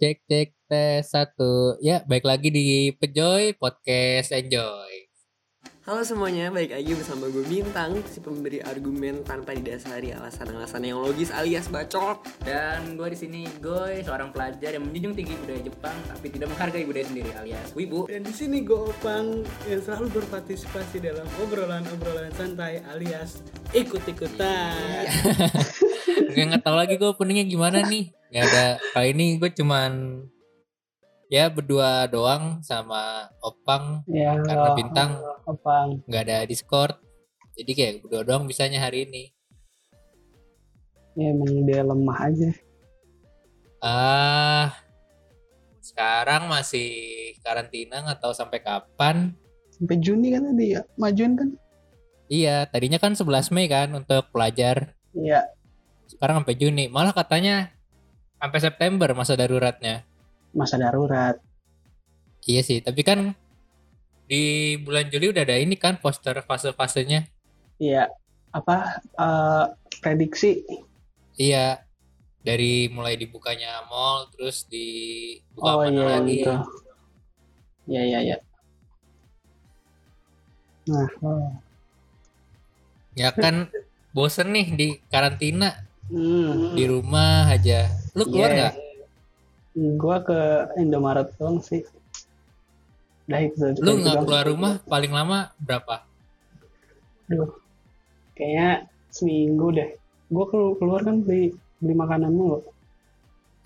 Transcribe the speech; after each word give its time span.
Cek 0.00 0.16
cek 0.28 0.48
tes 0.68 1.02
satu. 1.12 1.76
Ya, 1.86 1.96
baik 2.10 2.24
lagi 2.30 2.48
di 2.56 2.92
Pejoy 3.00 3.56
Podcast 3.60 4.28
Enjoy. 4.38 4.95
Halo 5.86 6.02
semuanya, 6.02 6.50
balik 6.50 6.74
lagi 6.74 6.98
bersama 6.98 7.30
gue 7.30 7.46
Bintang 7.46 8.02
Si 8.10 8.18
pemberi 8.18 8.58
argumen 8.58 9.22
tanpa 9.22 9.54
didasari 9.54 10.10
alasan-alasan 10.10 10.82
yang 10.82 10.98
logis 10.98 11.30
alias 11.30 11.70
bacot 11.70 12.26
Dan 12.42 12.98
gue 12.98 13.14
di 13.14 13.14
sini 13.14 13.46
gue 13.62 14.02
seorang 14.02 14.34
pelajar 14.34 14.74
yang 14.74 14.82
menjunjung 14.82 15.14
tinggi 15.14 15.38
budaya 15.38 15.62
Jepang 15.62 15.94
tapi 16.10 16.26
tidak 16.34 16.50
menghargai 16.50 16.82
budaya 16.90 17.06
sendiri 17.06 17.30
alias 17.38 17.70
wibu. 17.78 18.10
Dan 18.10 18.26
di 18.26 18.34
sini 18.34 18.66
gue 18.66 18.74
Opang 18.74 19.46
yang 19.70 19.78
selalu 19.78 20.10
berpartisipasi 20.10 21.06
dalam 21.06 21.26
obrolan-obrolan 21.46 22.34
santai 22.34 22.82
alias 22.90 23.46
ikut-ikutan. 23.70 25.06
Nggak 26.34 26.44
nggak 26.50 26.62
tahu 26.66 26.76
lagi 26.82 26.98
gue 26.98 27.08
openingnya 27.14 27.46
gimana 27.46 27.86
nih. 27.86 28.10
Nggak 28.34 28.44
ada. 28.50 28.66
Kali 28.90 29.14
ini 29.14 29.38
gue 29.38 29.54
cuman 29.54 30.18
ya 31.26 31.50
berdua 31.50 32.06
doang 32.06 32.62
sama 32.62 33.26
Opang 33.42 34.06
Ya, 34.06 34.34
karena 34.38 34.70
Bintang 34.78 35.10
Opang. 35.46 36.02
nggak 36.06 36.22
ada 36.26 36.38
Discord. 36.46 36.94
Jadi 37.56 37.72
kayak 37.72 37.92
berdua 38.04 38.22
doang 38.22 38.44
bisanya 38.44 38.78
hari 38.78 39.08
ini. 39.08 39.32
Ya 41.16 41.32
emang 41.32 41.64
dia 41.64 41.80
lemah 41.80 42.18
aja. 42.28 42.50
Ah, 43.80 44.76
sekarang 45.80 46.48
masih 46.48 46.90
karantina 47.40 48.04
nggak 48.04 48.20
tahu 48.20 48.34
sampai 48.36 48.60
kapan. 48.60 49.32
Sampai 49.72 49.96
Juni 50.00 50.32
kan 50.32 50.44
tadi 50.52 50.76
ya, 50.76 50.82
majuan 50.96 51.32
kan? 51.36 51.48
Iya, 52.26 52.66
tadinya 52.66 52.98
kan 52.98 53.14
11 53.14 53.54
Mei 53.54 53.70
kan 53.70 53.88
untuk 53.94 54.28
pelajar. 54.34 54.92
Iya. 55.14 55.46
Sekarang 56.10 56.42
sampai 56.42 56.56
Juni. 56.58 56.84
Malah 56.90 57.14
katanya 57.14 57.70
sampai 58.36 58.60
September 58.60 59.08
masa 59.14 59.38
daruratnya. 59.38 60.04
Masa 60.56 60.80
darurat. 60.80 61.36
Iya 62.48 62.62
sih, 62.64 62.78
tapi 62.80 63.04
kan 63.04 63.36
di 64.26 64.74
bulan 64.80 65.06
Juli 65.12 65.30
udah 65.30 65.44
ada 65.44 65.54
ini 65.60 65.76
kan 65.76 66.00
poster 66.00 66.34
fase-fasenya. 66.42 67.28
Iya. 67.76 68.08
Apa 68.50 69.02
eh, 69.04 69.64
prediksi? 70.00 70.64
Iya, 71.36 71.84
dari 72.40 72.88
mulai 72.88 73.20
dibukanya 73.20 73.84
mall 73.90 74.32
terus 74.32 74.64
dibuka 74.64 75.68
Oh 75.68 75.84
mana 75.84 75.92
iya 75.92 76.06
lagi. 76.16 76.30
gitu. 76.40 76.52
Iya 77.86 78.02
iya 78.02 78.18
iya. 78.32 78.36
Nah, 80.86 81.10
Ya 83.16 83.34
kan 83.34 83.66
bosen 84.14 84.54
nih 84.54 84.66
di 84.78 84.86
karantina 85.10 85.74
hmm. 86.08 86.78
di 86.78 86.84
rumah 86.86 87.50
aja. 87.50 87.90
Lu 88.14 88.24
keluar 88.24 88.48
Iya. 88.54 88.56
nggak? 88.56 88.74
Gua 89.76 90.24
ke 90.24 90.40
Indomaret 90.80 91.28
doang 91.36 91.60
sih. 91.60 91.84
Udah 93.28 93.40
itu. 93.44 93.76
Lu 93.82 93.92
itu 93.98 94.02
nggak 94.06 94.16
keluar 94.24 94.44
rumah 94.48 94.72
paling 94.88 95.12
lama 95.12 95.52
berapa? 95.60 96.06
Aduh, 97.26 97.50
kayaknya 98.38 98.86
seminggu 99.10 99.74
deh. 99.74 99.90
Gue 100.30 100.46
keluar, 100.50 101.02
kan 101.02 101.22
beli 101.22 101.54
beli 101.82 101.94
makanan 101.94 102.32
mulu. 102.32 102.62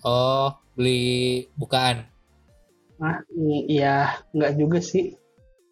Oh, 0.01 0.49
beli 0.73 1.45
bukaan. 1.57 2.09
Ah, 2.97 3.21
iya, 3.69 4.17
nggak 4.33 4.57
juga 4.57 4.81
sih. 4.81 5.13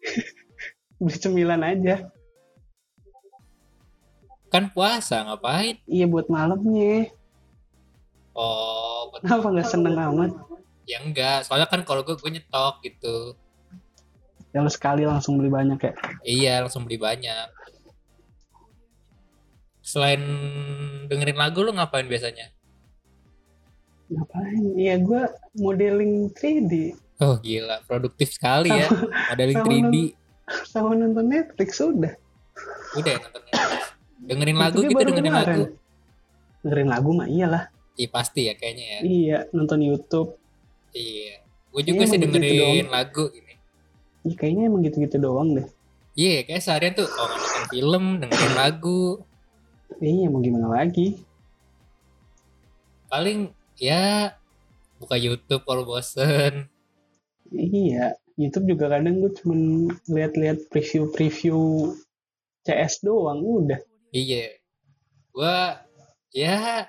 beli 1.02 1.16
cemilan 1.18 1.62
aja. 1.66 2.08
Kan 4.50 4.70
puasa 4.70 5.26
ngapain? 5.26 5.78
Iya 5.86 6.06
buat 6.10 6.26
malamnya. 6.30 7.10
Oh, 8.32 9.10
buat- 9.10 9.22
Kenapa 9.22 9.46
nggak 9.50 9.68
seneng 9.68 9.94
amat? 9.96 10.30
ya 10.84 10.98
enggak. 11.00 11.44
Soalnya 11.44 11.66
kan 11.66 11.82
kalau 11.82 12.02
gue 12.02 12.14
gue 12.14 12.30
nyetok 12.30 12.82
gitu. 12.82 13.34
Ya 14.50 14.58
lu 14.58 14.68
sekali 14.68 15.02
langsung 15.02 15.38
beli 15.38 15.46
banyak 15.46 15.78
ya. 15.78 15.92
Iya, 16.20 16.54
langsung 16.60 16.82
beli 16.82 16.98
banyak. 16.98 17.46
Selain 19.80 20.22
dengerin 21.06 21.34
lagu 21.36 21.62
lu 21.62 21.70
ngapain 21.70 22.06
biasanya? 22.06 22.50
Ngapain? 24.08 24.62
Iya 24.74 24.98
gue 24.98 25.22
modeling 25.56 26.34
3D 26.34 26.94
Oh 27.20 27.36
gila, 27.38 27.84
produktif 27.84 28.32
sekali 28.32 28.72
ya. 28.72 28.88
Modeling 29.30 29.56
sama 29.56 29.68
3D. 29.68 29.94
sama 30.64 30.90
nonton 30.96 31.26
Netflix 31.28 31.78
udah. 31.78 32.12
Udah 32.96 33.10
ya 33.12 33.18
nonton 33.20 33.42
Netflix. 33.44 33.82
Dengerin 34.20 34.56
lagu 34.56 34.78
Itu 34.78 34.88
gitu, 34.88 35.00
dengerin 35.04 35.26
kemarin. 35.28 35.46
lagu. 35.46 35.64
Dengerin 36.60 36.88
lagu 36.88 37.10
mah 37.12 37.28
iyalah. 37.28 37.64
Iya 37.98 38.08
pasti 38.10 38.40
ya 38.48 38.54
kayaknya 38.56 38.84
ya. 38.86 38.98
Iya, 39.02 39.38
nonton 39.54 39.80
YouTube. 39.82 40.36
Iya. 40.94 41.42
Gue 41.70 41.82
juga 41.86 42.02
Iya, 42.02 42.10
sih 42.10 42.18
gitu 42.18 42.26
dengerin 42.34 42.86
doang. 42.86 42.90
lagu 42.90 43.24
gini. 43.30 43.54
Ih, 44.26 44.34
kayaknya 44.36 44.62
emang 44.68 44.82
gitu-gitu 44.84 45.16
doang 45.16 45.48
deh. 45.54 45.66
Iya, 46.18 46.42
kayak 46.44 46.62
seharian 46.62 46.92
tuh 46.92 47.06
kalau 47.06 47.30
nggak 47.30 47.40
nonton 47.40 47.64
film, 47.70 48.04
dengerin 48.20 48.54
lagu. 48.56 49.02
Iya, 50.00 50.26
mau 50.28 50.40
gimana 50.42 50.68
lagi? 50.70 51.18
Paling 53.10 53.50
ya 53.76 54.34
buka 54.98 55.16
YouTube 55.18 55.64
kalau 55.66 55.82
bosen. 55.82 56.68
Iya, 57.50 58.14
YouTube 58.38 58.76
juga 58.76 58.86
kadang 58.86 59.18
gue 59.18 59.32
cuman 59.42 59.60
lihat-lihat 60.06 60.70
preview-preview 60.70 61.90
CS 62.62 63.02
doang 63.02 63.42
udah. 63.42 63.80
Iya. 64.14 64.58
Gua 65.30 65.78
ya 66.30 66.86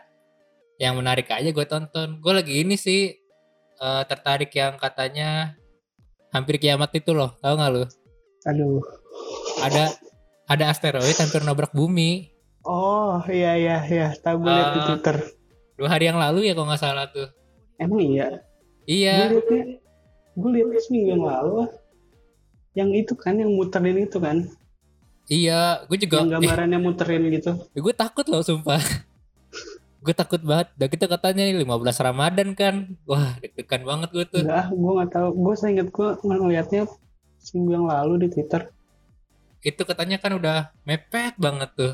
yang 0.81 0.97
menarik 0.97 1.29
aja 1.29 1.45
gue 1.45 1.65
tonton. 1.69 2.17
Gue 2.17 2.33
lagi 2.33 2.65
ini 2.65 2.73
sih 2.73 3.13
eh, 3.77 4.03
tertarik 4.09 4.49
yang 4.57 4.81
katanya 4.81 5.53
hampir 6.33 6.57
kiamat 6.57 6.89
itu 6.97 7.13
loh. 7.13 7.37
Tahu 7.37 7.53
nggak 7.53 7.69
lu? 7.69 7.83
Aduh. 8.49 8.81
Ada 9.61 9.93
ada 10.49 10.63
asteroid 10.73 11.13
hampir 11.21 11.45
nabrak 11.45 11.69
bumi. 11.71 12.33
Oh, 12.61 13.21
iya 13.25 13.57
iya 13.57 13.77
iya, 13.85 14.07
tahu 14.21 14.45
gue 14.45 14.49
lihat 14.53 14.69
di 14.73 14.79
Ah. 14.81 14.85
Twitter. 14.93 15.17
Dua 15.77 15.89
hari 15.89 16.05
yang 16.09 16.17
lalu 16.17 16.45
ya 16.49 16.53
kalau 16.53 16.69
nggak 16.69 16.81
salah 16.81 17.05
tuh. 17.09 17.29
Emang 17.81 18.01
iya? 18.01 18.41
Iya. 18.85 19.29
Gue 19.29 19.41
liatnya, 19.41 19.61
gue 20.37 20.49
liatnya 20.53 20.81
seminggu 20.81 21.09
yang 21.09 21.25
lalu. 21.25 21.53
Yang 22.77 22.89
itu 23.01 23.13
kan, 23.17 23.33
yang 23.41 23.49
muterin 23.53 23.97
itu 23.97 24.17
kan. 24.21 24.45
Iya. 25.25 25.85
Gue 25.89 25.97
juga. 25.97 26.21
Yang 26.21 26.37
gambarannya 26.37 26.79
muterin 26.81 27.23
gitu. 27.33 27.51
gue 27.85 27.93
takut 27.97 28.25
loh 28.29 28.45
sumpah. 28.45 28.77
Gue 30.01 30.13
takut 30.17 30.41
banget. 30.41 30.73
Udah 30.75 30.87
gitu 30.89 31.05
katanya 31.05 31.41
nih 31.45 31.55
15 31.61 32.05
Ramadan 32.05 32.49
kan. 32.57 32.75
Wah 33.05 33.37
deg-degan 33.37 33.85
banget 33.85 34.09
gue 34.11 34.25
tuh. 34.25 34.41
Enggak, 34.41 34.67
gue 34.73 34.91
nggak 34.97 35.11
tahu. 35.13 35.29
Gue 35.37 35.53
seinget 35.55 35.87
gue 35.93 36.09
ngeliatnya 36.25 36.81
seminggu 37.37 37.71
yang 37.77 37.85
lalu 37.85 38.25
di 38.25 38.27
Twitter. 38.33 38.69
Itu 39.61 39.85
katanya 39.85 40.17
kan 40.17 40.33
udah 40.33 40.73
mepet 40.83 41.37
banget 41.37 41.69
tuh. 41.77 41.93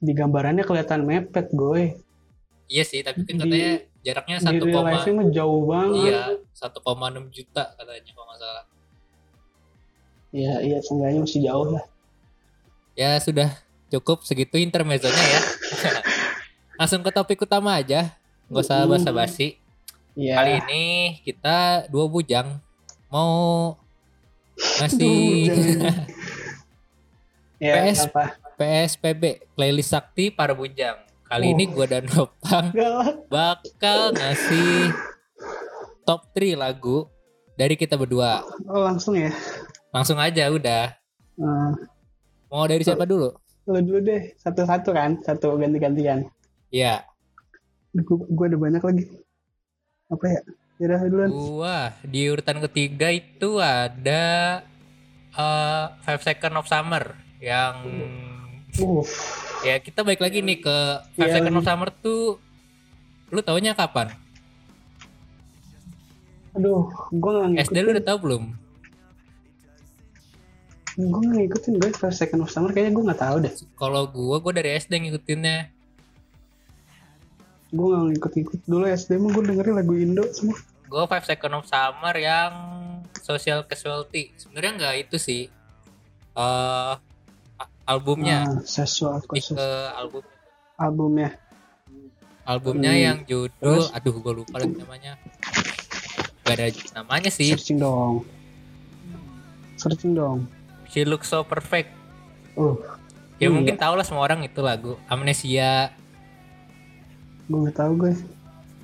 Di 0.00 0.12
gambarannya 0.12 0.64
kelihatan 0.64 1.04
mepet, 1.04 1.52
gue. 1.52 1.96
Iya 2.70 2.84
sih, 2.84 3.00
tapi 3.04 3.24
kan 3.24 3.36
Di- 3.36 3.42
katanya 3.44 3.72
jaraknya 4.00 4.36
Di 4.40 4.46
1, 4.60 4.64
real 4.64 4.84
life 4.84 5.08
mah 5.12 5.28
jauh 5.28 5.60
banget. 5.68 6.00
iya 6.08 6.22
1,6 6.56 7.28
juta 7.28 7.64
katanya 7.76 8.10
kalau 8.16 8.26
nggak 8.28 8.40
salah. 8.40 8.64
Iya, 10.30 10.54
iya, 10.62 10.78
seenggaknya 10.78 11.20
masih 11.26 11.40
jauh 11.42 11.68
lah. 11.74 11.84
Ya 12.94 13.18
sudah 13.18 13.50
cukup 13.90 14.22
segitu 14.22 14.56
intermezzonya 14.56 15.18
ya. 15.18 15.40
Langsung 16.80 17.04
ke 17.04 17.12
topik 17.12 17.44
utama 17.44 17.76
aja. 17.76 18.16
Nggak 18.48 18.64
usah 18.64 18.78
Hmm. 18.80 18.90
basa-basi. 18.90 19.60
Iya. 20.16 20.34
Kali 20.34 20.52
ini 20.64 20.84
kita 21.22 21.84
dua 21.86 22.08
bujang 22.08 22.56
mau 23.06 23.76
ngasih 24.80 25.20
Ya, 27.60 27.84
PS. 27.84 28.08
apa? 28.08 28.40
PSPB 28.56 29.22
playlist 29.52 29.92
sakti 29.92 30.32
para 30.32 30.56
bujang. 30.56 30.96
Kali 31.22 31.46
Oh. 31.46 31.52
ini 31.52 31.64
gua 31.68 31.84
dan 31.84 32.08
Nopang 32.08 32.72
bakal 33.32 34.10
ngasih 34.10 34.90
top 36.02 36.32
3 36.32 36.56
lagu 36.56 37.04
dari 37.54 37.76
kita 37.76 37.94
berdua. 37.94 38.40
Oh, 38.64 38.80
langsung 38.82 39.14
ya. 39.14 39.28
Langsung 39.92 40.16
aja 40.16 40.48
udah. 40.48 40.96
Eh, 41.36 41.70
Mau 42.48 42.64
dari 42.64 42.82
siapa 42.82 43.04
dulu? 43.04 43.30
lu 43.62 43.78
dulu 43.78 44.02
deh, 44.02 44.34
satu-satu 44.34 44.90
kan, 44.90 45.20
satu 45.22 45.54
ganti-gantian. 45.54 46.26
Ya, 46.70 47.02
Gue 47.90 48.22
gue 48.22 48.44
ada 48.46 48.54
banyak 48.54 48.82
lagi. 48.82 49.04
Apa 50.06 50.24
ya? 50.26 50.40
Yaudah 50.80 50.98
duluan. 51.04 51.28
gua 51.28 51.78
di 52.00 52.24
urutan 52.24 52.56
ketiga 52.64 53.12
itu 53.12 53.60
ada 53.60 54.24
eh, 55.30 55.84
Five 56.00 56.22
Second 56.24 56.54
of 56.56 56.70
Summer 56.70 57.14
yang 57.38 57.74
Uh, 58.78 59.02
ya 59.66 59.82
kita 59.82 60.06
balik 60.06 60.22
lagi 60.22 60.46
nih 60.46 60.62
ke 60.62 60.76
Five 61.18 61.26
Iya, 61.26 61.34
Second 61.42 61.58
of 61.58 61.66
lagi. 61.66 61.68
Summer 61.74 61.88
tuh 61.90 62.38
lu 63.28 63.42
taunya 63.42 63.74
kapan? 63.74 64.14
aduh, 66.50 66.86
gue 67.10 67.30
gak 67.30 67.46
ngikutin. 67.50 67.66
SD 67.66 67.76
lu 67.82 67.90
udah 67.90 68.06
tahu 68.06 68.18
belum? 68.22 68.42
Gue 70.96 71.20
gak 71.20 71.34
ngikutin 71.34 71.72
gue 71.82 71.90
First 71.92 72.18
Second 72.22 72.46
of 72.46 72.50
Summer 72.50 72.70
kayaknya 72.70 72.94
gue 72.94 73.04
gak 73.10 73.20
tahu 73.20 73.36
deh. 73.42 73.52
Kalau 73.74 74.06
gua 74.06 74.38
gua 74.38 74.52
dari 74.54 74.78
SD 74.78 74.92
ngikutinnya. 75.02 75.74
Gue 77.70 77.86
gak 77.86 78.02
ngikut-ngikut. 78.08 78.58
Dulu 78.64 78.84
SD 78.84 79.10
mah 79.16 79.30
gue 79.30 79.42
dengerin 79.44 79.74
lagu 79.74 79.94
Indo 79.94 80.24
semua. 80.30 80.58
Gue 80.84 81.02
Five 81.04 81.22
Second 81.24 81.54
of 81.54 81.64
Summer 81.64 82.14
yang 82.14 82.52
social 83.16 83.62
casualty. 83.62 84.34
Sebenarnya 84.34 84.72
nggak 84.76 84.94
itu 85.00 85.16
sih. 85.16 85.42
Eh 86.32 86.94
a- 87.56 87.70
albumnya. 87.86 88.42
Ah, 88.44 89.20
ke 89.22 89.66
album. 89.92 90.22
Albumnya. 90.74 91.30
Albumnya 92.42 92.90
Hmm. 92.90 93.00
yang 93.00 93.18
judul 93.22 93.52
Terus? 93.78 93.92
aduh 93.92 94.14
gue 94.16 94.32
lupa 94.34 94.56
lagi 94.58 94.74
namanya. 94.74 95.12
Gak 96.42 96.54
ada 96.56 96.66
namanya 96.96 97.30
sih. 97.30 97.52
Searching 97.52 97.78
dong. 97.78 98.26
Searching 99.76 100.12
dong. 100.12 100.50
She 100.88 101.06
Looks 101.06 101.30
So 101.30 101.42
Perfect. 101.42 101.94
Oh 102.54 102.74
ya 103.38 103.46
Iya. 103.46 103.54
mungkin 103.54 103.74
tau 103.74 103.94
lah 103.94 104.02
semua 104.02 104.20
orang 104.22 104.42
itu 104.42 104.58
lagu. 104.60 104.98
Amnesia 105.06 105.94
gue 107.50 107.58
gak 107.66 107.76
tahu 107.76 107.92
gue 107.98 108.12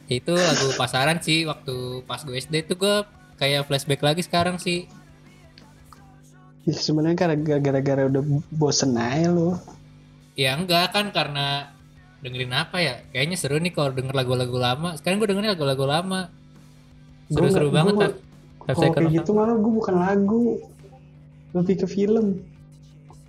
itu 0.06 0.34
lagu 0.34 0.66
pasaran 0.74 1.18
sih 1.18 1.46
waktu 1.46 2.02
pas 2.02 2.18
gue 2.20 2.34
SD 2.34 2.66
itu 2.66 2.74
gue 2.74 2.96
kayak 3.36 3.66
flashback 3.66 4.00
lagi 4.00 4.22
sekarang 4.22 4.56
sih. 4.56 4.86
Ya, 6.62 6.74
sebenarnya 6.74 7.14
karena 7.14 7.36
gara-gara 7.58 8.02
udah 8.06 8.22
bosen 8.50 8.94
aja 8.94 9.30
lo 9.30 9.54
ya 10.34 10.54
enggak 10.54 10.90
kan 10.90 11.10
karena 11.10 11.70
dengerin 12.20 12.52
apa 12.52 12.78
ya? 12.78 12.94
Kayaknya 13.10 13.36
seru 13.38 13.58
nih 13.58 13.70
kalau 13.70 13.94
denger 13.94 14.14
lagu-lagu 14.14 14.56
lama. 14.56 14.94
Sekarang 14.98 15.19
gue 15.19 15.28
dengerin 15.30 15.52
lagu-lagu 15.54 15.84
lama. 15.86 16.20
Seru-seru 17.26 17.70
banget 17.70 17.94
gua- 17.94 18.14
kan 18.66 18.74
kalau 18.74 18.92
kayak 18.98 19.10
gitu 19.14 19.30
malah 19.30 19.54
gue 19.54 19.72
bukan 19.74 19.94
lagu. 19.94 20.44
Lebih 21.54 21.74
ke 21.82 21.86
film. 21.86 22.42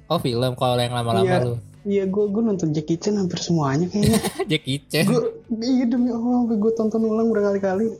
Oh 0.10 0.18
film 0.18 0.54
kalau 0.54 0.78
yang 0.78 0.94
lama-lama 0.94 1.26
Iya. 1.26 1.46
lu 1.46 1.54
iya 1.86 2.10
gue 2.10 2.26
gue 2.32 2.44
nonton 2.44 2.74
Jackie 2.74 2.98
Chan 2.98 3.20
hampir 3.20 3.38
semuanya 3.38 3.86
kayaknya. 3.92 4.20
Jackie 4.52 4.82
Chan. 4.90 5.06
Gue 5.06 5.38
iya 5.62 5.86
demi 5.86 6.10
Allah 6.10 6.48
gue 6.48 6.72
tonton 6.74 7.04
ulang 7.06 7.30
berkali-kali. 7.30 7.94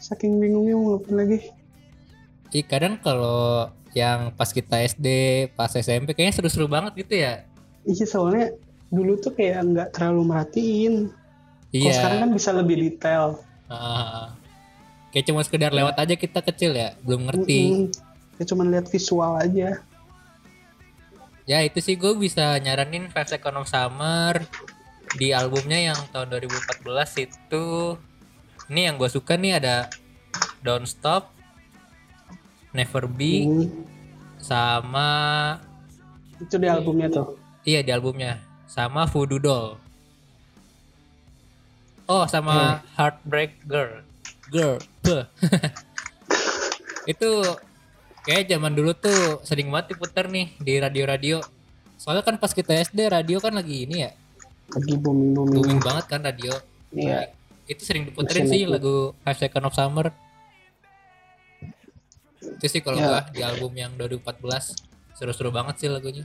Saking 0.00 0.40
bingungnya 0.40 0.74
mau 0.76 0.96
ngapain 0.96 1.16
lagi. 1.16 1.38
Ih, 2.50 2.66
kadang 2.66 2.98
kalau 2.98 3.70
yang 3.94 4.34
pas 4.34 4.50
kita 4.50 4.82
SD 4.82 5.06
pas 5.54 5.70
SMP 5.70 6.14
kayaknya 6.14 6.34
seru-seru 6.34 6.66
banget 6.66 7.06
gitu 7.06 7.14
ya. 7.22 7.46
Iya 7.86 8.06
soalnya 8.06 8.54
dulu 8.90 9.18
tuh 9.22 9.32
kayak 9.34 9.62
nggak 9.64 9.88
terlalu 9.94 10.22
merhatiin. 10.30 10.94
Iya. 11.70 11.94
sekarang 11.94 12.18
kan 12.26 12.30
bisa 12.34 12.50
lebih 12.50 12.76
detail. 12.82 13.38
Ah. 13.70 14.34
kayak 15.14 15.26
cuma 15.30 15.42
sekedar 15.46 15.70
lewat 15.70 15.94
aja 15.98 16.14
kita 16.18 16.42
kecil 16.42 16.74
ya 16.74 16.98
belum 17.06 17.30
ngerti. 17.30 17.60
Mm-mm. 17.66 18.38
ya 18.38 18.44
cuman 18.46 18.66
lihat 18.74 18.86
visual 18.90 19.38
aja 19.38 19.78
ya 21.44 21.60
itu 21.60 21.80
sih 21.80 21.96
gue 21.96 22.12
bisa 22.16 22.56
nyaranin 22.58 23.08
Five 23.08 23.28
Second 23.28 23.60
of 23.60 23.68
Summer 23.68 24.40
di 25.14 25.34
albumnya 25.34 25.92
yang 25.92 25.98
tahun 26.10 26.30
2014 26.32 27.26
itu. 27.26 27.66
Ini 28.70 28.80
yang 28.90 28.96
gue 28.96 29.10
suka 29.10 29.34
nih 29.34 29.58
ada 29.58 29.90
Don't 30.62 30.86
Stop 30.86 31.34
Never 32.70 33.10
Be 33.10 33.44
Hmm. 33.44 33.66
sama 34.38 35.08
itu 36.40 36.56
di 36.56 36.68
albumnya 36.70 37.10
tuh. 37.10 37.36
Iya 37.62 37.84
di 37.84 37.90
albumnya. 37.92 38.40
Sama 38.64 39.04
Voodoo 39.04 39.36
Doll. 39.36 39.68
Oh 42.06 42.24
sama 42.26 42.80
Heartbreak 42.96 43.60
Girl. 43.66 44.00
Girl. 44.50 44.78
Itu 47.06 47.30
kayak 48.24 48.48
zaman 48.48 48.72
dulu 48.76 48.92
tuh 48.96 49.40
sering 49.44 49.68
banget 49.72 49.96
diputer 49.96 50.28
nih 50.28 50.46
di 50.60 50.80
radio-radio. 50.80 51.40
Soalnya 52.00 52.24
kan 52.24 52.40
pas 52.40 52.52
kita 52.52 52.72
SD 52.80 53.12
radio 53.12 53.40
kan 53.40 53.52
lagi 53.52 53.84
ini 53.88 54.08
ya. 54.08 54.10
Lagi 54.72 54.94
booming 54.96 55.36
booming 55.36 55.56
booming 55.56 55.80
banget 55.80 56.04
kan 56.08 56.20
radio. 56.24 56.52
Iya. 56.92 57.32
Itu 57.68 57.84
sering 57.84 58.08
diputerin 58.08 58.48
sih 58.48 58.64
itu. 58.64 58.72
lagu 58.72 59.12
Five 59.24 59.38
Second 59.38 59.64
of 59.68 59.76
Summer. 59.76 60.06
Itu 62.40 62.66
sih 62.68 62.80
kalau 62.80 62.98
gua 63.00 63.24
di 63.32 63.44
album 63.44 63.72
yang 63.76 63.92
2014 63.96 65.16
seru-seru 65.16 65.52
banget 65.52 65.80
sih 65.80 65.88
lagunya. 65.92 66.24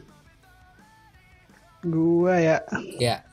Gua 1.84 2.40
ya. 2.40 2.58
Ya. 3.00 3.24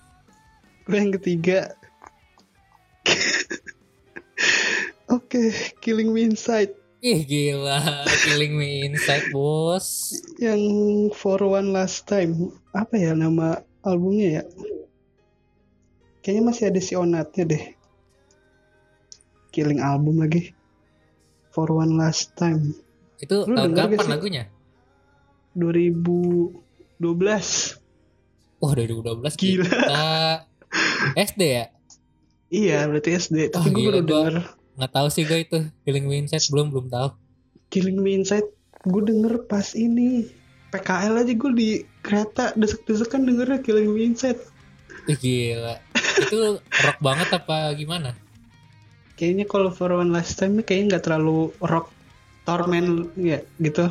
Gua 0.87 0.97
yang 0.99 1.15
ketiga. 1.15 1.75
Oke 5.13 5.53
Killing 5.83 6.15
Me 6.15 6.27
Inside 6.27 6.82
ih 7.03 7.21
gila. 7.27 8.07
Killing 8.23 8.55
Me 8.55 8.87
Inside 8.87 9.35
bos. 9.35 10.15
Yang 10.39 10.63
For 11.13 11.43
One 11.43 11.75
Last 11.75 12.07
Time 12.07 12.33
apa 12.71 12.95
ya 12.95 13.13
nama 13.13 13.59
albumnya 13.83 14.41
ya? 14.41 14.43
Kayaknya 16.23 16.43
masih 16.47 16.65
ada 16.71 16.81
si 16.81 16.95
Onatnya 16.95 17.45
deh. 17.45 17.65
Killing 19.51 19.83
album 19.83 20.23
lagi. 20.23 20.55
For 21.51 21.69
One 21.69 21.99
Last 21.99 22.33
Time. 22.33 22.73
Itu 23.19 23.45
Lu 23.45 23.59
tahun 23.59 23.75
gak 23.75 23.93
kapan 23.93 23.99
sih? 24.01 24.11
lagunya? 24.11 24.45
2012 25.53 27.03
wah 28.57 28.73
2012 28.73 29.37
Gila. 29.37 29.67
kita. 29.69 30.07
SD 31.29 31.43
ya? 31.45 31.67
Iya 32.49 32.79
berarti 32.87 33.11
SD 33.13 33.51
tapi 33.51 33.69
Oh, 33.69 33.73
gue 33.75 33.83
baru 33.85 34.01
denger 34.01 34.35
nggak 34.79 34.93
tahu 34.93 35.09
sih 35.13 35.25
gue 35.29 35.45
itu 35.45 35.59
Killing 35.85 36.07
Me 36.09 36.21
Inside 36.23 36.47
belum 36.53 36.73
belum 36.73 36.87
tahu. 36.89 37.09
Killing 37.73 37.99
Me 38.01 38.17
Inside 38.17 38.49
gue 38.89 39.03
denger 39.03 39.47
pas 39.49 39.73
ini. 39.77 40.29
PKL 40.73 41.21
aja 41.21 41.33
gue 41.37 41.53
di 41.53 41.85
kereta 42.01 42.57
desek-desekan 42.57 43.29
dengernya 43.29 43.61
Killing 43.61 43.93
Me 43.93 44.09
Inside 44.09 44.41
ih 45.11 45.19
gila. 45.19 45.77
Itu 46.19 46.63
rock 46.63 46.99
banget 47.03 47.29
apa 47.35 47.75
gimana? 47.75 48.15
Kayaknya 49.19 49.45
kalau 49.47 49.71
For 49.71 49.91
One 49.93 50.15
Last 50.15 50.39
Time 50.39 50.63
kayaknya 50.63 50.97
nggak 50.97 51.05
terlalu 51.07 51.51
rock 51.63 51.91
torment 52.47 53.11
ya 53.19 53.43
gitu. 53.59 53.87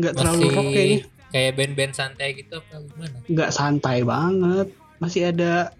Nggak 0.00 0.14
terlalu 0.16 0.44
rock 0.52 0.68
kayaknya. 0.72 1.00
kayak 1.30 1.52
band-band 1.54 1.94
santai 1.94 2.28
gitu 2.34 2.58
apa 2.58 2.74
gimana? 2.82 3.16
Nggak 3.30 3.50
santai 3.54 3.98
banget. 4.02 4.68
Masih 5.00 5.30
ada 5.30 5.72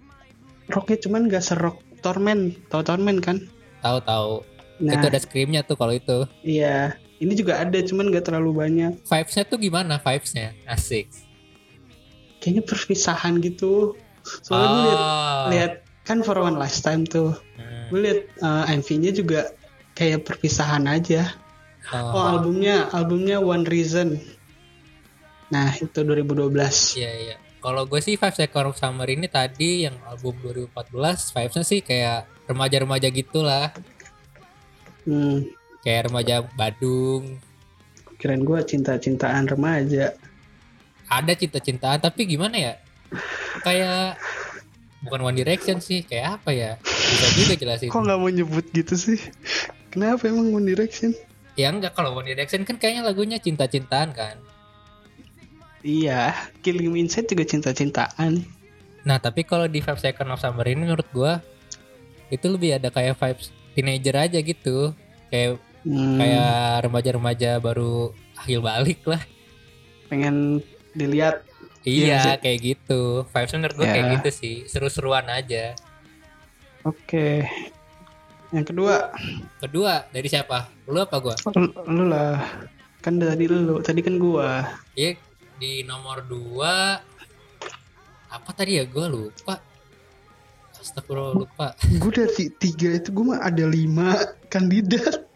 rocknya 0.71 0.97
cuman 1.05 1.21
nggak 1.29 1.43
serok 1.43 1.77
torment. 2.01 2.57
Tau 2.69 2.81
torment 2.81 3.21
kan 3.21 3.41
tahu 3.81 3.97
tahu 4.05 4.33
nah. 4.81 4.97
Itu 4.97 5.05
ada 5.13 5.19
screamnya 5.21 5.61
tuh 5.61 5.77
kalau 5.77 5.93
itu. 5.93 6.25
Iya. 6.41 6.97
Ini 7.21 7.33
juga 7.37 7.61
ada 7.61 7.77
cuman 7.77 8.09
nggak 8.09 8.25
terlalu 8.33 8.65
banyak. 8.65 8.97
Vibesnya 9.05 9.45
tuh 9.45 9.61
gimana? 9.61 10.01
Vibesnya? 10.01 10.57
Asik. 10.65 11.05
Kayaknya 12.41 12.63
perpisahan 12.65 13.37
gitu. 13.45 13.93
Soalnya 14.41 14.93
Oh. 14.97 15.45
liat 15.53 15.73
kan 16.01 16.25
For 16.25 16.33
One 16.41 16.57
Last 16.57 16.81
Time 16.81 17.05
tuh. 17.05 17.37
Hmm. 17.57 17.93
gue 17.93 17.99
liat 18.01 18.21
uh, 18.41 18.65
MV-nya 18.71 19.11
juga 19.13 19.53
kayak 19.93 20.25
perpisahan 20.25 20.89
aja. 20.89 21.29
Oh, 21.93 22.17
oh 22.17 22.23
albumnya 22.37 22.89
albumnya 22.89 23.37
One 23.37 23.69
Reason. 23.69 24.17
Nah 25.51 25.69
itu 25.75 25.99
2012 26.01 26.49
iya 26.97 27.11
iya. 27.11 27.35
Kalau 27.61 27.85
gue 27.85 28.01
sih 28.01 28.17
Five 28.17 28.33
Second 28.33 28.73
of 28.73 28.79
Summer 28.81 29.05
ini 29.05 29.29
tadi 29.29 29.85
yang 29.85 29.93
album 30.09 30.33
2014 30.41 31.35
vibesnya 31.37 31.65
sih 31.67 31.85
kayak 31.85 32.25
remaja-remaja 32.51 33.07
gitulah. 33.09 33.71
Hmm, 35.07 35.49
kayak 35.81 36.11
remaja 36.11 36.45
Badung. 36.53 37.41
Kirain 38.21 38.45
gue 38.45 38.59
cinta-cintaan 38.61 39.49
remaja. 39.49 40.13
Ada 41.09 41.33
cinta-cintaan 41.33 41.99
tapi 41.99 42.29
gimana 42.29 42.55
ya? 42.55 42.73
Kayak 43.65 44.21
bukan 45.01 45.21
One 45.25 45.37
Direction 45.41 45.81
sih 45.81 46.05
kayak 46.05 46.39
apa 46.39 46.53
ya? 46.53 46.71
Bisa 46.85 47.27
juga 47.33 47.53
jelasin. 47.57 47.89
Kok 47.89 48.03
nggak 48.05 48.19
mau 48.21 48.29
nyebut 48.29 48.65
gitu 48.71 48.93
sih? 48.93 49.19
Kenapa 49.89 50.29
emang 50.29 50.53
One 50.53 50.69
Direction? 50.69 51.17
Ya 51.59 51.73
enggak 51.73 51.97
kalau 51.97 52.15
One 52.15 52.29
Direction 52.29 52.63
kan 52.63 52.77
kayaknya 52.77 53.03
lagunya 53.03 53.41
cinta-cintaan 53.41 54.13
kan. 54.15 54.37
Iya 55.81 56.37
Killing 56.61 56.93
Me 56.93 57.01
Inside 57.01 57.25
juga 57.25 57.43
cinta-cintaan. 57.43 58.45
Nah 59.01 59.17
tapi 59.17 59.41
kalau 59.43 59.65
di 59.65 59.81
Five 59.81 59.97
Second 59.97 60.29
of 60.31 60.39
Summer 60.39 60.63
ini 60.69 60.85
menurut 60.85 61.09
gue 61.09 61.33
itu 62.31 62.45
lebih 62.47 62.79
ada 62.79 62.87
kayak 62.87 63.19
vibes 63.19 63.51
teenager 63.75 64.15
aja 64.17 64.39
gitu. 64.39 64.95
Kayak 65.29 65.59
Hmm, 65.81 66.21
kayak 66.21 66.85
remaja-remaja 66.85 67.57
baru 67.57 68.13
akhir 68.37 68.59
balik 68.61 69.01
lah. 69.01 69.17
Pengen 70.13 70.61
dilihat. 70.93 71.41
Iya 71.81 72.37
Iya, 72.37 72.37
kayak 72.37 72.59
gitu. 72.61 73.25
Vibes 73.25 73.53
menurut 73.57 73.73
gue 73.73 73.87
Ya. 73.89 73.93
kayak 73.97 74.07
gitu 74.21 74.29
sih. 74.29 74.55
Seru-seruan 74.69 75.25
aja. 75.25 75.73
Oke. 76.85 77.49
Yang 78.53 78.65
kedua. 78.69 79.09
Kedua 79.57 80.05
dari 80.13 80.29
siapa? 80.29 80.69
Lu 80.85 81.01
apa 81.01 81.17
gue 81.17 81.33
lu, 81.49 81.65
lu 81.89 82.03
lah. 82.13 82.37
Kan 83.01 83.17
tadi 83.17 83.49
lu. 83.49 83.81
Tadi 83.81 84.05
kan 84.05 84.21
gua. 84.21 84.61
Iya 84.93 85.17
di 85.57 85.81
nomor 85.81 86.21
2 86.29 87.01
apa 88.29 88.49
tadi 88.53 88.77
ya? 88.77 88.85
Gue 88.85 89.09
lupa 89.09 89.57
Astagfirullah 90.81 91.37
lupa. 91.37 91.77
Gue 92.01 92.11
dari 92.11 92.49
tiga 92.57 92.97
itu 92.97 93.13
gue 93.13 93.25
mah 93.29 93.45
ada 93.45 93.61
lima 93.69 94.17
kandidat. 94.49 95.29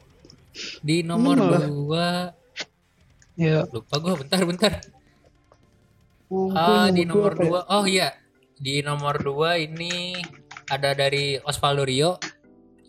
Di 0.82 1.06
nomor. 1.06 1.38
2 1.38 3.38
ya. 3.38 3.70
Lupa 3.70 3.96
gue 4.02 4.14
bentar 4.25 4.42
bentar. 4.42 4.82
Oh, 6.34 6.50
ah 6.58 6.90
di 6.90 7.06
nomor 7.06 7.38
dua. 7.38 7.62
apa 7.62 7.62
ya? 7.62 7.70
2 7.70 7.78
oh 7.78 7.86
iya. 7.86 8.10
Di 8.58 8.82
nomor 8.82 9.22
2 9.22 9.70
ini 9.70 10.18
ada 10.74 10.98
dari 10.98 11.38
Osvaldo 11.38 11.86
Rio. 11.86 12.18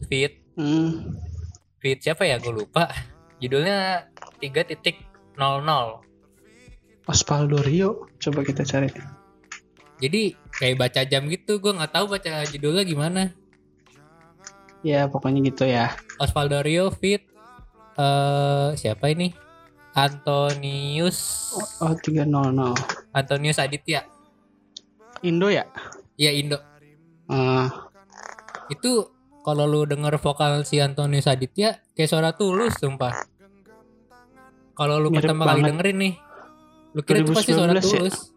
Feat 0.08 0.48
Hmm. 0.56 1.20
feat 1.84 2.00
siapa 2.00 2.25
ya? 2.25 2.40
Gue 2.40 2.64
lupa. 2.64 2.88
Judulnya 3.36 4.08
3.00 4.40 5.36
Osvaldo 7.04 7.60
Rio. 7.60 8.08
Coba 8.16 8.40
kita 8.40 8.64
cari. 8.64 8.88
Jadi 9.96 10.22
kayak 10.52 10.76
baca 10.76 11.00
jam 11.02 11.24
gitu 11.26 11.56
gue 11.56 11.72
nggak 11.72 11.92
tahu 11.92 12.06
baca 12.08 12.44
judulnya 12.46 12.84
gimana 12.84 13.22
Ya 14.80 15.10
pokoknya 15.10 15.42
gitu 15.42 15.66
ya. 15.66 15.98
Osvaldo 16.16 16.62
Rio 16.62 16.88
feat 16.90 17.24
eh 17.96 18.68
siapa 18.76 19.08
ini 19.08 19.32
Antonius 19.92 21.50
Oh 21.80 21.90
300. 21.90 22.28
Antonius 23.10 23.56
Aditya 23.56 24.04
Indo 25.20 25.48
ya? 25.48 25.64
ya 26.14 26.30
Indo 26.30 26.60
Ah, 27.26 27.90
itu 28.68 29.10
kalau 29.42 29.66
lu 29.66 29.82
denger 29.82 30.14
vokal 30.16 30.62
si 30.62 30.78
Antonius 30.78 31.26
Aditya 31.26 31.82
kayak 31.90 32.06
suara 32.06 32.30
tulus 32.30 32.76
sumpah 32.76 33.16
kalau 34.72 35.00
lu 35.00 35.08
Mirip 35.08 35.24
pertama 35.24 35.42
kali 35.42 35.58
banget. 35.58 35.68
dengerin 35.72 35.96
nih 35.98 36.14
lu 36.92 37.00
kira 37.02 37.18
itu 37.18 37.32
pasti 37.32 37.50
suara 37.50 37.72
2019 37.74 37.82
ya? 37.90 38.35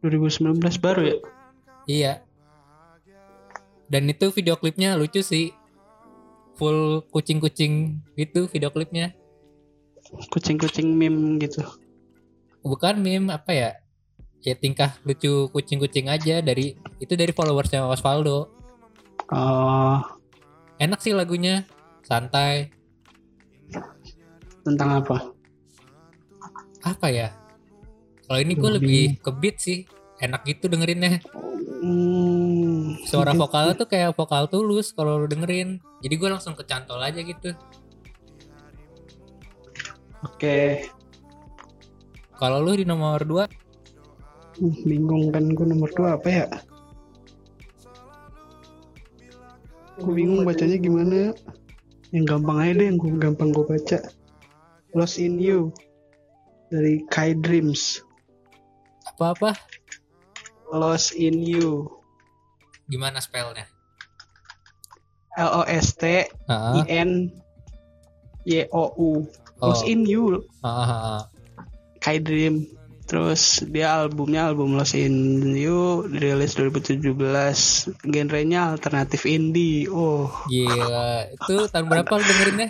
Tulus 0.00 0.38
2019 0.40 0.84
baru 0.84 1.00
ya? 1.02 1.16
iya. 1.86 2.12
Dan 3.86 4.10
itu 4.10 4.34
video 4.34 4.58
klipnya 4.58 4.98
lucu 4.98 5.22
sih. 5.22 5.54
Full 6.56 7.04
kucing-kucing 7.12 8.00
gitu 8.16 8.48
video 8.48 8.72
klipnya. 8.72 9.12
Kucing-kucing 10.32 10.96
meme 10.96 11.36
gitu. 11.42 11.62
bukan 12.66 12.98
meme 12.98 13.30
apa 13.30 13.54
ya? 13.54 13.70
Ya 14.42 14.58
tingkah 14.58 14.98
lucu 15.06 15.46
kucing-kucing 15.54 16.10
aja 16.10 16.42
dari 16.42 16.74
itu 16.98 17.14
dari 17.14 17.30
followersnya 17.30 17.86
Osvaldo. 17.86 18.50
Oh, 19.30 19.98
enak 20.82 20.98
sih 21.02 21.14
lagunya. 21.14 21.66
Santai. 22.06 22.70
Tentang 24.62 25.02
apa? 25.02 25.36
apa 26.86 27.10
ya 27.10 27.34
kalau 28.26 28.38
ini 28.38 28.52
gue 28.52 28.70
Lebih- 28.72 29.10
ke 29.18 29.30
beat 29.32 29.56
sih 29.58 29.86
enak 30.18 30.42
gitu 30.44 30.66
dengerinnya 30.66 31.20
Hmm, 31.76 32.96
suara 33.04 33.30
gitu. 33.30 33.40
vokalnya 33.42 33.74
tuh 33.76 33.86
kayak 33.86 34.12
vokal 34.12 34.46
tulus 34.46 34.90
kalau 34.90 35.18
lu 35.18 35.26
dengerin 35.26 35.68
jadi 36.00 36.14
gue 36.14 36.28
langsung 36.30 36.54
kecantol 36.54 36.98
aja 36.98 37.20
gitu 37.20 37.52
Oke, 40.26 40.82
kalau 42.34 42.58
lu 42.58 42.74
di 42.74 42.82
nomor 42.82 43.20
2 43.20 43.46
Hmm, 44.56 44.72
bingung 44.82 45.28
kan 45.28 45.44
gue 45.46 45.66
nomor 45.66 45.92
dua 45.92 46.16
apa 46.16 46.28
ya? 46.32 46.46
Gue 49.96 50.12
bingung 50.14 50.42
bacanya 50.42 50.76
gimana. 50.76 51.36
Yang 52.08 52.24
gampang 52.26 52.58
aja 52.58 52.72
deh, 52.74 52.86
yang 52.88 52.98
gampang 53.18 53.52
gue 53.52 53.64
baca. 53.66 53.98
Lost 54.92 55.16
in 55.16 55.36
You 55.36 55.72
dari 56.68 57.04
Kai 57.06 57.32
Dreams. 57.34 58.00
Apa-apa 59.16 59.56
Lost 60.70 61.16
in 61.16 61.40
You. 61.40 61.88
gimana 62.86 63.18
spellnya 63.18 63.66
L 65.36 65.50
O 65.52 65.62
S 65.68 65.92
T 66.00 66.24
I. 66.48 66.80
N 66.88 67.28
Y 68.48 68.64
O 68.72 68.88
U. 68.96 69.28
Oh. 69.60 69.68
Lost 69.68 69.84
in 69.84 70.08
You. 70.08 70.48
Kai 72.00 72.24
Dream. 72.24 72.72
Terus 73.06 73.62
dia 73.68 74.02
albumnya 74.02 74.48
album 74.48 74.74
Lost 74.80 74.96
in 74.96 75.44
You 75.52 76.08
dirilis 76.08 76.56
2017. 76.56 77.12
Genrenya 78.08 78.72
alternatif 78.74 79.28
indie. 79.28 79.92
Oh, 79.92 80.32
gila 80.48 81.28
itu 81.28 81.68
tahun 81.68 81.86
berapa 81.92 82.10
lu 82.16 82.24
dengerinnya 82.24 82.68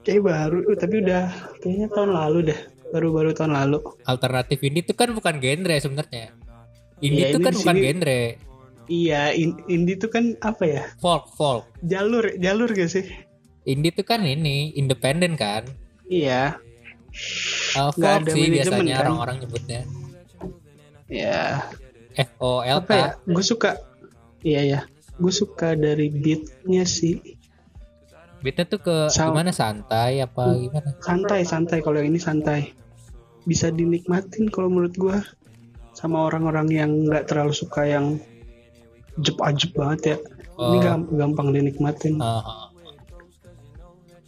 kayak 0.00 0.24
baru 0.24 0.58
tapi 0.80 0.94
udah 1.04 1.24
kayaknya 1.60 1.88
tahun 1.92 2.10
lalu 2.16 2.38
dah. 2.56 2.60
Baru-baru 2.94 3.34
tahun 3.34 3.52
lalu. 3.52 3.82
alternatif 4.04 4.62
indie 4.62 4.80
itu 4.80 4.94
kan 4.94 5.10
bukan 5.10 5.36
genre 5.36 5.74
sebenarnya 5.74 6.30
indie 7.00 7.26
Iya, 7.26 7.28
itu 7.28 7.36
ini 7.36 7.42
kan 7.42 7.52
di 7.52 7.58
bukan 7.58 7.74
sini- 7.74 7.84
genre 7.84 8.20
Iya, 8.86 9.22
in- 9.32 9.60
indie 9.66 9.96
tuh 9.96 10.08
kan 10.08 10.24
apa 10.40 10.62
ya? 10.62 10.82
folk 10.96 11.26
folk 11.32 11.66
Jalur, 11.82 12.22
jalur 12.36 12.68
gak 12.68 12.86
sih? 12.88 13.02
indie 13.64 13.90
itu 13.90 14.00
kan 14.00 14.22
ini 14.22 14.70
independen 14.72 15.34
kan 15.34 15.66
Iya, 16.04 16.62
Uh, 17.72 17.90
folk 17.90 18.22
ada 18.22 18.28
sih 18.28 18.46
biasanya 18.48 18.94
kan? 18.96 19.02
orang-orang 19.08 19.36
nyebutnya 19.40 19.80
ya. 21.06 21.62
F 22.12 22.30
O 22.38 22.58
L 22.60 22.80
K 22.80 22.90
ya? 22.90 23.08
Gue 23.24 23.42
suka. 23.42 23.70
Iya 24.40 24.60
ya. 24.64 24.80
Gue 25.14 25.30
suka 25.30 25.74
dari 25.74 26.06
beatnya 26.08 26.82
sih. 26.84 27.18
beatnya 28.38 28.66
tuh 28.66 28.76
ke 28.78 28.96
Sound- 29.08 29.32
gimana 29.32 29.50
santai 29.50 30.20
apa 30.20 30.52
gimana 30.52 30.92
Santai, 31.00 31.40
santai. 31.42 31.78
Kalau 31.80 31.96
yang 31.96 32.10
ini 32.10 32.18
santai. 32.18 32.76
Bisa 33.44 33.68
dinikmatin 33.68 34.48
kalau 34.48 34.68
menurut 34.68 34.94
gue. 34.94 35.18
Sama 35.92 36.26
orang-orang 36.26 36.68
yang 36.68 36.90
nggak 37.04 37.28
terlalu 37.28 37.52
suka 37.52 37.84
yang 37.84 38.18
jep-ajep 39.16 39.70
banget 39.72 40.00
ya. 40.04 40.16
Ini 40.54 40.76
Oh. 40.76 40.82
gam- 40.82 41.10
gampang 41.10 41.50
dinikmatin. 41.50 42.18
Uh, 42.18 42.38
uh. 42.38 42.66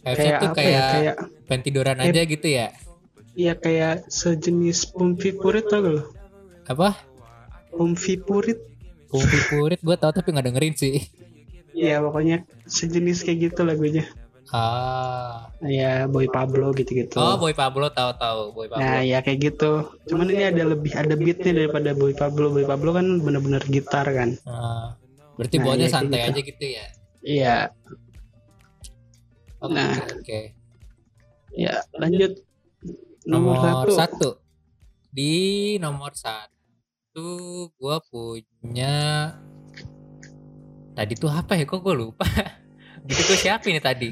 Vibes-nya 0.03 0.15
kayak 0.15 0.39
tuh 0.39 0.47
apa 0.47 0.55
kayak, 0.55 0.71
ya? 0.71 0.87
Kayak 0.87 1.15
pengen 1.43 1.61
tiduran 1.63 1.97
aja 1.99 2.21
gitu 2.23 2.47
ya 2.47 2.67
Iya 3.35 3.53
kayak 3.53 3.95
sejenis 4.07 4.79
Pumpi 4.89 5.29
Purit 5.31 5.67
tau 5.67 5.83
gak 5.83 5.93
lo? 5.93 6.03
apa 6.63 6.95
Pumpi 7.69 8.15
Purit 8.15 8.55
Pumpi 9.07 9.37
Purit 9.47 9.79
gue 9.79 9.95
tau 9.95 10.11
tapi 10.11 10.31
nggak 10.31 10.47
dengerin 10.47 10.75
sih 10.75 11.03
Iya 11.71 11.99
pokoknya 11.99 12.47
sejenis 12.63 13.23
kayak 13.23 13.51
gitu 13.51 13.67
lagunya 13.67 14.07
ah. 14.51 15.49
Ya 15.59 16.05
Boy 16.05 16.27
Pablo 16.27 16.71
gitu-gitu. 16.71 17.17
Oh 17.17 17.35
Boy 17.35 17.51
Pablo 17.51 17.89
tahu 17.89 18.11
tahu 18.15 18.41
Boy 18.51 18.67
Pablo. 18.67 18.79
Nah 18.79 19.01
ya 19.01 19.19
kayak 19.19 19.39
gitu. 19.43 19.71
Cuman 20.05 20.29
ini 20.29 20.47
ada 20.47 20.63
lebih 20.63 20.93
ada 20.93 21.13
beatnya 21.13 21.51
daripada 21.53 21.91
Boy 21.91 22.13
Pablo. 22.13 22.49
Boy 22.49 22.63
Pablo 22.63 22.91
kan 22.91 23.19
bener-bener 23.19 23.59
gitar 23.65 24.07
kan. 24.07 24.37
Ah, 24.43 24.95
berarti 25.35 25.57
Nah, 25.57 25.63
bawaannya 25.63 25.83
kayak 25.83 25.95
santai 25.95 26.19
gitu. 26.19 26.29
aja 26.29 26.41
gitu 26.43 26.65
ya? 26.65 26.85
Iya. 27.21 27.57
Oke 29.57 29.73
Nah. 29.73 29.93
oke 30.13 30.39
Ya 31.51 31.73
lanjut. 31.97 32.31
Nomor, 33.25 33.57
Nomor, 33.57 33.87
satu, 33.89 33.91
satu. 33.91 34.29
di 35.09 35.33
nomor 35.77 36.13
satu 36.13 37.27
gue 37.67 37.97
punya 38.07 39.33
tadi 40.93 41.13
tuh 41.13 41.27
apa 41.27 41.53
ya? 41.53 41.65
Kok 41.65 41.81
gue 41.81 41.95
lupa? 41.97 42.23
Gitu 43.03 43.23
gue 43.23 43.37
siapin 43.37 43.71
nih 43.71 43.83
tadi 43.83 44.09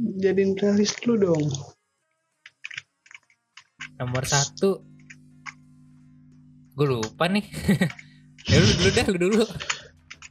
Jadiin 0.00 0.56
playlist 0.56 1.04
lu 1.04 1.20
dong. 1.20 1.44
Nomor 4.00 4.24
satu. 4.24 4.80
Gue 6.74 6.86
lupa 6.88 7.28
nih. 7.28 7.44
Ya 8.48 8.56
lu 8.56 8.72
dulu 8.72 8.90
dah 8.90 9.04
lu 9.06 9.18
dulu. 9.20 9.44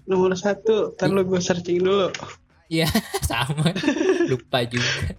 Nomor 0.09 0.33
satu 0.33 0.97
Ntar 0.97 1.13
lu 1.13 1.21
gue 1.23 1.37
searching 1.39 1.85
dulu. 1.85 2.09
Iya 2.67 2.89
sama. 3.29 3.69
Lupa 4.25 4.65
juga. 4.65 5.13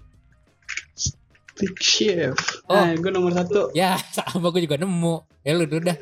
Stick 0.98 1.78
Shift. 1.78 2.66
Oh. 2.66 2.74
Nah 2.74 2.98
gue 2.98 3.10
nomor 3.14 3.30
satu. 3.32 3.70
Ya 3.72 3.94
sama 4.10 4.50
gue 4.50 4.66
juga 4.66 4.76
nemu. 4.76 5.22
Ya 5.46 5.54
lu 5.54 5.64
dulu 5.70 5.86
dah. 5.86 5.96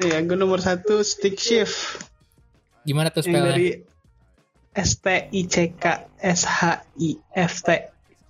Iya 0.00 0.22
gue 0.22 0.38
nomor 0.38 0.62
satu 0.62 1.02
Stick 1.02 1.34
Shift. 1.36 2.06
Gimana 2.86 3.10
tuh 3.10 3.26
Yang 3.26 3.34
spellnya? 3.34 3.50
dari 3.52 3.68
S 4.74 4.98
T 5.00 5.30
I 5.30 5.42
C 5.46 5.72
K 5.74 6.10
S 6.20 6.42
H 6.46 6.82
I 6.98 7.10
F 7.34 7.62
T. 7.62 7.68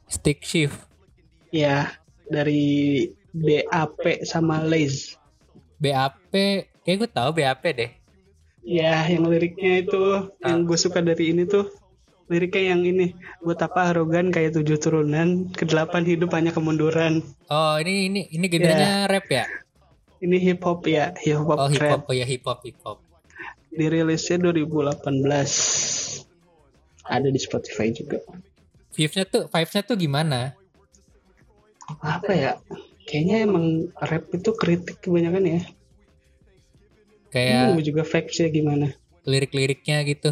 Stick 0.08 0.44
shift. 0.44 0.76
Ya 1.50 1.96
dari 2.28 3.08
BAP 3.34 4.22
sama 4.24 4.62
Laze 4.62 5.18
BAP 5.84 6.32
kayak 6.86 6.96
gue 6.96 7.10
tahu 7.10 7.30
BAP 7.36 7.62
deh. 7.76 7.90
Ya, 8.64 9.04
yang 9.04 9.28
liriknya 9.28 9.84
itu 9.84 10.32
yang 10.40 10.64
gue 10.64 10.78
suka 10.80 11.04
dari 11.04 11.36
ini 11.36 11.44
tuh 11.44 11.68
liriknya 12.32 12.72
yang 12.72 12.80
ini. 12.88 13.12
Buat 13.44 13.68
apa 13.68 13.92
arogan 13.92 14.32
kayak 14.32 14.56
tujuh 14.56 14.80
turunan 14.80 15.52
kedelapan 15.52 16.08
hidup 16.08 16.32
hanya 16.32 16.56
kemunduran. 16.56 17.20
Oh 17.52 17.76
ini 17.76 18.08
ini 18.08 18.20
ini 18.32 18.46
genrenya 18.48 19.04
rap 19.04 19.28
ya? 19.28 19.44
Ini 20.24 20.40
hip 20.40 20.64
hop 20.64 20.88
ya 20.88 21.12
hip 21.20 21.44
hop 21.44 21.58
oh 21.60 21.68
hip 21.68 21.84
hop 21.84 22.08
oh 22.08 22.14
ya 22.16 22.24
hip 22.24 22.48
hop 22.48 22.64
hip 22.64 22.80
hop. 22.80 23.04
Dirilisnya 23.74 24.40
2018 24.40 26.03
ada 27.04 27.28
di 27.28 27.40
Spotify 27.40 27.92
juga. 27.92 28.20
Vibes-nya 28.94 29.26
tuh 29.28 29.42
vibes-nya 29.50 29.82
tuh 29.84 29.96
gimana? 29.98 30.54
Apa 32.00 32.32
ya? 32.32 32.52
Kayaknya 33.04 33.36
emang 33.44 33.92
rap 34.00 34.24
itu 34.32 34.50
kritik 34.56 35.04
kebanyakan 35.04 35.44
ya. 35.44 35.60
Kayak 37.28 37.76
Bingung 37.76 37.84
juga 37.84 38.02
vibes 38.08 38.36
ya 38.40 38.48
gimana. 38.48 38.86
Lirik-liriknya 39.28 40.00
gitu. 40.08 40.30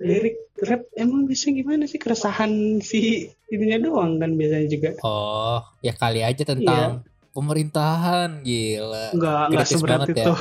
Lirik 0.00 0.38
rap 0.62 0.86
emang 0.96 1.28
bisa 1.28 1.52
gimana 1.52 1.84
sih? 1.84 2.00
Keresahan 2.00 2.80
si 2.80 3.28
ininya 3.52 3.78
doang 3.82 4.16
kan 4.16 4.32
biasanya 4.38 4.68
juga. 4.70 4.90
Oh 5.04 5.60
ya 5.84 5.92
kali 5.92 6.24
aja 6.24 6.42
tentang 6.46 7.04
pemerintahan. 7.36 8.40
Gila. 8.40 9.12
Enggak, 9.12 9.42
enggak 9.52 9.66
seberat 9.68 10.00
ya. 10.08 10.14
itu. 10.14 10.34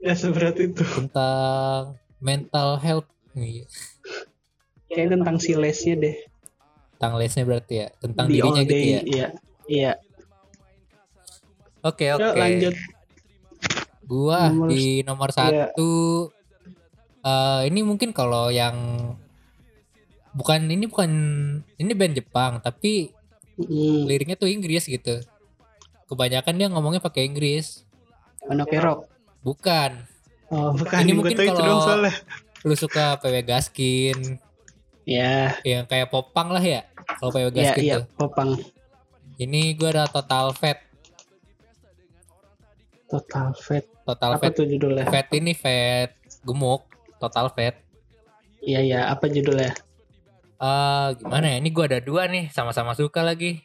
Ya. 0.00 0.14
seberat 0.14 0.56
itu. 0.62 0.82
tentang 0.86 1.98
mental 2.18 2.76
health 2.76 3.06
nih 3.32 3.64
Kayak 4.86 5.12
tentang 5.12 5.36
si 5.36 5.52
lesnya 5.52 5.94
deh. 5.94 6.16
tentang 6.92 7.12
lesnya 7.14 7.44
berarti 7.44 7.74
ya 7.76 7.88
tentang 7.96 8.24
Di 8.24 8.32
dirinya 8.34 8.62
gitu 8.62 8.72
ya 8.74 9.00
Iya. 9.02 9.26
Iya. 9.66 9.92
oke 11.82 12.04
Yuk, 12.06 12.18
oke 12.18 12.38
lanjut. 12.38 12.74
gua 14.02 14.40
Nomor- 14.48 14.68
di 14.70 14.82
nomor 15.02 15.28
iya. 15.28 15.36
satu 15.68 15.90
eh, 17.20 17.60
ini 17.66 17.80
mungkin 17.82 18.10
kalau 18.10 18.48
yang 18.48 18.76
bukan 20.32 20.64
ini 20.66 20.84
bukan 20.86 21.10
ini 21.74 21.92
band 21.92 22.14
Jepang 22.14 22.60
tapi 22.60 23.12
Hmm. 23.56 24.04
liriknya 24.04 24.36
tuh 24.36 24.46
Inggris 24.46 24.84
gitu 24.84 25.16
kebanyakan 26.06 26.54
dia 26.54 26.68
ngomongnya 26.68 27.00
pakai 27.00 27.24
Inggris 27.24 27.88
Ono 28.46 28.62
Kerok. 28.62 29.08
bukan 29.40 30.04
Oh, 30.48 30.70
bukan. 30.72 30.98
Ini 31.00 31.12
mungkin 31.12 31.34
kalau- 31.34 32.06
lu 32.62 32.74
suka 32.74 33.18
PW 33.18 33.42
Gaskin 33.42 34.38
Ya, 35.02 35.54
yang 35.62 35.86
kayak 35.86 36.08
popang 36.08 36.50
lah 36.50 36.58
ya 36.58 36.82
kalau 37.14 37.30
PW 37.30 37.46
iya, 37.46 37.54
Gaskin 37.54 37.82
iya, 37.84 37.94
tuh 37.96 38.04
popang. 38.16 38.58
ini 39.36 39.70
gua 39.72 39.90
ada 39.92 40.04
Total 40.08 40.50
Fat 40.50 40.82
Total 43.06 43.54
Fat. 43.54 43.84
Total 44.02 44.30
Apa 44.34 44.40
Fat 44.40 44.52
tuh 44.52 44.66
judulnya? 44.66 45.06
Fat 45.06 45.30
ini 45.32 45.54
fat 45.54 46.10
gemuk 46.42 46.90
Total 47.16 47.46
Fat 47.48 47.74
Iya, 48.58 48.82
iya, 48.82 49.00
apa 49.06 49.26
judulnya? 49.26 49.70
Eh 50.56 51.08
gimana 51.16 51.46
ya 51.46 51.56
ini 51.56 51.70
gua 51.70 51.86
ada 51.86 52.00
dua 52.00 52.26
nih 52.26 52.50
sama-sama 52.50 52.90
suka 52.92 53.22
lagi 53.22 53.62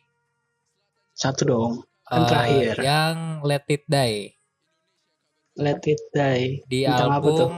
Satu 1.12 1.42
dong. 1.44 1.72
Kan 2.04 2.22
Eh, 2.22 2.28
terakhir. 2.28 2.76
yang 2.82 3.16
Let 3.42 3.66
It 3.66 3.86
Die 3.86 4.38
Let 5.60 5.84
It 5.84 6.00
Die. 6.16 6.64
di 6.64 6.88
Tentang 6.88 7.12
apa 7.12 7.28
tuh? 7.28 7.50
album 7.52 7.54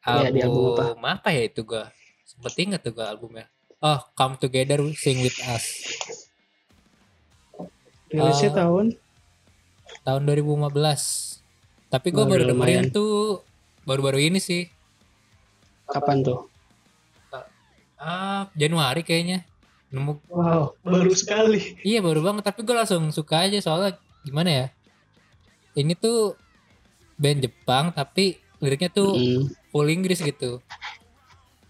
Iya, 0.00 0.28
di 0.32 0.40
album 0.40 0.64
apa? 0.74 0.84
apa 1.20 1.28
ya 1.32 1.42
itu 1.44 1.60
gua 1.62 1.92
sempet 2.24 2.54
inget 2.56 2.80
tuh 2.80 2.92
gua 2.96 3.12
albumnya 3.12 3.46
oh 3.80 4.00
Come 4.16 4.36
Together 4.36 4.80
Sing 4.96 5.20
With 5.20 5.36
Us 5.44 5.66
Rilisnya 8.10 8.50
Eh, 8.50 8.56
tahun 8.56 8.86
tahun 10.02 10.22
2015 10.24 11.40
tapi 11.92 12.08
gua 12.10 12.24
Oh, 12.24 12.28
baru 12.28 12.44
dengerin 12.48 12.88
tuh 12.90 13.44
baru-baru 13.84 14.18
ini 14.20 14.40
sih 14.40 14.68
kapan 15.86 16.22
tuh? 16.22 16.48
ah 18.00 18.48
Januari 18.56 19.04
kayaknya 19.04 19.44
nemu 19.92 20.16
Wow, 20.32 20.72
baru 20.80 21.12
sekali. 21.12 21.76
iya 21.84 22.00
baru 22.00 22.24
banget 22.24 22.48
tapi 22.48 22.64
gue 22.64 22.72
langsung 22.72 23.12
suka 23.12 23.44
aja 23.44 23.60
soalnya 23.60 24.00
gimana 24.24 24.48
ya 24.48 24.66
ini 25.76 25.92
tuh 25.92 26.32
band 27.20 27.38
Jepang 27.40 27.92
tapi 27.92 28.24
liriknya 28.58 28.88
tuh 28.90 29.12
Mm. 29.12 29.42
full 29.68 29.86
Inggris 29.86 30.20
gitu 30.20 30.64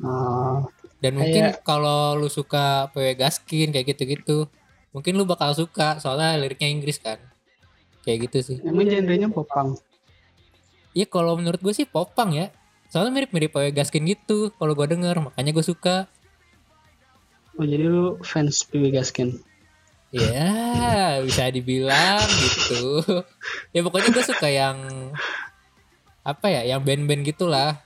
Oh, 0.01 0.65
dan 0.99 1.13
mungkin 1.15 1.45
Kayak- 1.51 1.61
kalau 1.61 2.15
lu 2.15 2.27
suka 2.27 2.65
PW 2.89 3.13
Gaskin 3.17 3.69
kayak 3.69 3.91
gitu-gitu 3.91 4.49
mungkin 4.91 5.13
lu 5.13 5.25
bakal 5.25 5.53
suka 5.53 5.99
soalnya 5.99 6.35
liriknya 6.37 6.67
Inggris 6.69 6.97
kan 6.97 7.21
kayak 8.01 8.25
gitu 8.25 8.39
sih 8.43 8.57
emang 8.63 8.87
genrenya 8.87 9.29
popang. 9.29 9.77
iya 10.91 11.05
kalau 11.05 11.37
menurut 11.37 11.59
gue 11.59 11.71
sih 11.71 11.85
popang 11.85 12.33
ya 12.33 12.49
soalnya 12.89 13.13
mirip-mirip 13.13 13.51
PW 13.51 13.71
Gaskin 13.73 14.03
gitu 14.05 14.51
kalau 14.53 14.73
gue 14.73 14.87
denger 14.89 15.21
makanya 15.21 15.53
gue 15.53 15.63
suka 15.65 16.09
Oh, 17.53 17.63
jadi 17.63 17.85
lu 17.85 18.17
fans 18.23 18.65
PW 18.65 18.89
Gaskin. 18.91 19.37
Ya 20.11 21.23
bisa 21.23 21.47
dibilang 21.55 22.27
gitu 22.27 23.03
ya 23.75 23.81
pokoknya 23.87 24.11
gue 24.11 24.25
suka 24.27 24.49
yang 24.51 24.79
apa 26.27 26.47
ya 26.53 26.63
yang 26.67 26.83
band-band 26.85 27.25
gitulah 27.25 27.81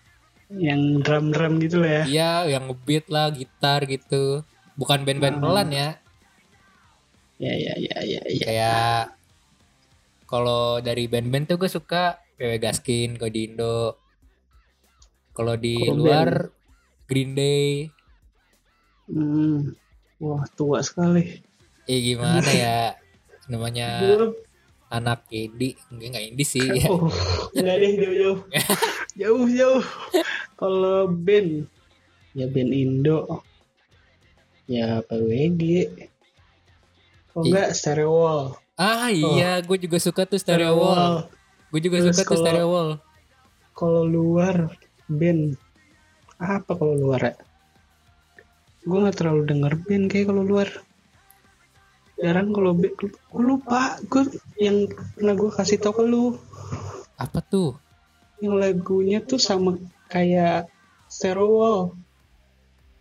Yang 0.55 0.83
drum-drum 1.03 1.53
gitu 1.65 1.83
lah 1.83 1.91
ya. 1.91 2.05
Iya, 2.07 2.33
yang 2.55 2.69
ngebeat 2.71 3.09
lah, 3.11 3.33
gitar 3.33 3.81
gitu. 3.89 4.45
Bukan 4.79 5.03
band-band 5.03 5.41
Hmm. 5.41 5.43
pelan 5.43 5.69
ya. 5.73 5.89
Ya, 7.41 7.55
ya, 7.59 7.75
ya, 7.81 7.99
ya, 8.07 8.21
ya. 8.29 8.45
Kayak 8.45 9.19
kalau 10.31 10.79
dari 10.85 11.09
band-band 11.11 11.49
tuh 11.51 11.57
gue 11.59 11.71
suka 11.73 12.21
PW 12.39 12.61
Gaskin, 12.61 13.17
kalau 13.19 13.33
di 13.33 13.41
Indo. 13.51 13.99
Kalau 15.35 15.55
di 15.59 15.75
Kalau 15.75 15.99
luar 15.99 16.29
Green 17.11 17.35
Day. 17.35 17.91
Hmm. 19.11 19.75
Wah, 20.23 20.45
tua 20.55 20.79
sekali. 20.85 21.43
Eh 21.85 22.01
gimana 22.03 22.49
ya? 22.49 22.79
Namanya 23.51 24.01
anak 24.89 25.27
indie, 25.29 25.77
enggak 25.91 26.07
enggak 26.15 26.25
indie 26.25 26.47
sih 26.47 26.63
ya. 26.63 26.89
Oh, 26.93 27.11
enggak 27.53 27.77
deh 27.77 27.93
jauh-jauh. 27.99 28.39
Jauh-jauh. 29.21 29.83
Kalau 30.55 31.07
band 31.07 31.71
ya 32.33 32.47
band 32.47 32.73
Indo. 32.73 33.43
Ya 34.67 35.05
PWG. 35.05 35.63
Kalau 37.29 37.45
Ih. 37.45 37.51
enggak 37.53 37.69
Stereo 37.75 38.11
Wall. 38.11 38.43
Ah 38.75 39.07
iya, 39.07 39.63
gue 39.63 39.79
juga 39.79 40.03
suka 40.03 40.27
tuh 40.27 40.35
Stereo 40.35 40.75
Wall. 40.75 41.31
Gue 41.71 41.79
juga 41.79 42.01
Terus 42.01 42.11
suka 42.11 42.23
tuh 42.23 42.29
kalau- 42.29 42.43
Stereo 42.43 42.67
Wall. 42.67 42.91
Kalau 43.75 44.03
luar 44.03 44.57
band 45.07 45.59
apa 46.39 46.71
kalau 46.71 46.95
luar 46.95 47.21
ya? 47.23 47.35
Gue 48.83 48.99
nggak 48.99 49.17
terlalu 49.17 49.43
denger 49.45 49.75
band 49.79 50.05
kayak 50.09 50.27
kalau 50.27 50.43
luar. 50.43 50.69
Jarang 52.17 52.51
kalau 52.51 52.73
gue 52.73 52.95
lupa. 53.35 53.99
Gue 54.07 54.27
yang 54.57 54.87
pernah 55.15 55.35
gue 55.35 55.51
kasih 55.51 55.79
tau 55.79 55.91
ke 55.91 56.03
lu, 56.03 56.39
Apa 57.15 57.39
tuh? 57.41 57.79
yang 58.39 58.59
lagunya 58.59 59.19
tuh 59.19 59.39
sama 59.39 59.79
kayak 60.07 60.67
Stereo 61.07 61.49
Wall. 61.49 61.81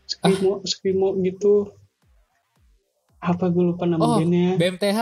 Screamo, 0.06 0.62
Screamo 0.64 1.16
gitu. 1.20 1.74
Apa 3.18 3.48
gue 3.48 3.64
lupa 3.66 3.84
nama 3.84 4.00
Oh, 4.00 4.18
bandnya? 4.20 4.56
BMTH. 4.56 5.00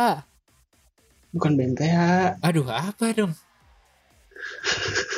Bukan 1.31 1.51
BMTH. 1.53 1.97
Aduh, 2.39 2.67
apa 2.67 3.05
dong? 3.11 3.31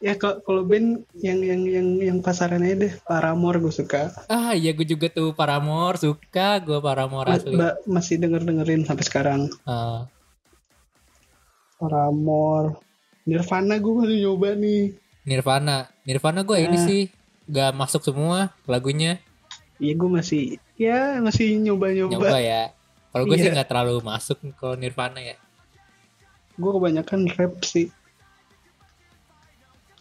Ya 0.00 0.16
kalau 0.16 0.64
band 0.64 1.04
yang 1.14 1.38
yang 1.38 1.62
yang 1.62 1.88
yang 1.98 2.18
pasaran 2.18 2.60
aja 2.60 2.76
deh. 2.78 2.92
Paramore 3.02 3.60
gue 3.60 3.68
suka. 3.70 4.08
Ah 4.26 4.52
iya 4.52 4.72
gue 4.72 4.84
juga 4.84 5.06
tuh 5.06 5.30
Paramore 5.30 5.96
suka 5.96 6.56
gue 6.58 6.78
Paramore 6.78 7.28
Ma- 7.28 7.36
asli. 7.36 7.52
ba- 7.52 7.76
masih 7.84 8.16
denger 8.16 8.40
dengerin 8.42 8.82
sampai 8.82 9.04
sekarang. 9.04 9.40
Ah, 9.62 10.08
Paramore. 11.76 12.80
Nirvana 13.22 13.76
gue 13.76 13.92
baru 13.94 14.14
nyoba 14.14 14.48
nih. 14.54 14.96
Nirvana, 15.22 15.76
Nirvana 16.02 16.40
gue 16.42 16.56
ini 16.58 16.74
Ah. 16.74 16.82
sih 16.82 17.02
gak 17.44 17.74
masuk 17.74 18.00
semua 18.00 18.54
lagunya 18.64 19.18
Iya 19.76 19.92
gue 19.94 20.08
masih 20.08 20.42
ya 20.76 21.18
masih 21.18 21.56
nyoba-nyoba. 21.58 22.12
nyoba 22.14 22.38
ya. 22.38 22.72
Kalau 23.10 23.24
gue 23.24 23.34
sih 23.34 23.44
Iya. 23.44 23.54
nggak 23.54 23.68
terlalu 23.68 24.00
masuk 24.00 24.38
kalau 24.54 24.76
Nirvana 24.76 25.20
ya. 25.20 25.36
Gue 26.54 26.70
kebanyakan 26.70 27.28
rap 27.30 27.60
sih. 27.62 27.92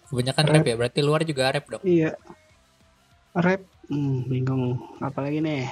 Kebanyakan 0.09 0.43
Rap. 0.43 0.53
rap 0.55 0.65
ya, 0.65 0.75
berarti 0.75 0.99
luar 0.99 1.21
juga 1.21 1.49
rap 1.49 1.65
dong. 1.67 1.83
Iya. 1.83 2.17
Rap. 3.31 3.61
Hmm, 3.85 4.25
bingung. 4.25 4.77
Apalagi 4.97 5.37
nih? 5.39 5.65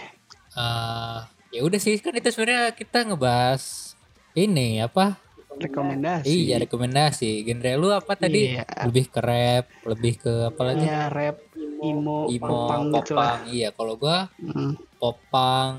Ah, 0.54 1.26
ya 1.50 1.62
udah 1.62 1.78
sih 1.78 1.97
kan 1.97 2.13
itu 2.13 2.30
sebenarnya 2.30 2.69
kita 2.71 3.02
ngebahas 3.04 3.93
ini 4.34 4.78
apa? 4.80 5.17
Rekomendasi. 5.54 6.30
Iya 6.30 6.58
rekomendasi. 6.60 7.41
Genre 7.41 7.71
lu 7.76 7.89
apa 7.89 8.13
tadi? 8.13 8.54
Iya. 8.54 8.65
Lebih 8.86 9.06
ke 9.08 9.19
rap, 9.19 9.65
lebih 9.84 10.13
ke 10.17 10.34
apa 10.47 10.62
lagi? 10.63 10.86
Iya, 10.86 11.10
rap, 11.10 11.38
emo, 11.82 12.26
Imo, 12.28 12.38
popang 12.39 12.82
gitu 12.91 13.13
lah. 13.13 13.41
popang. 13.41 13.50
Iya, 13.50 13.67
kalau 13.71 13.93
gua 13.95 14.17
Hmm. 14.38 14.73
popang, 14.97 15.71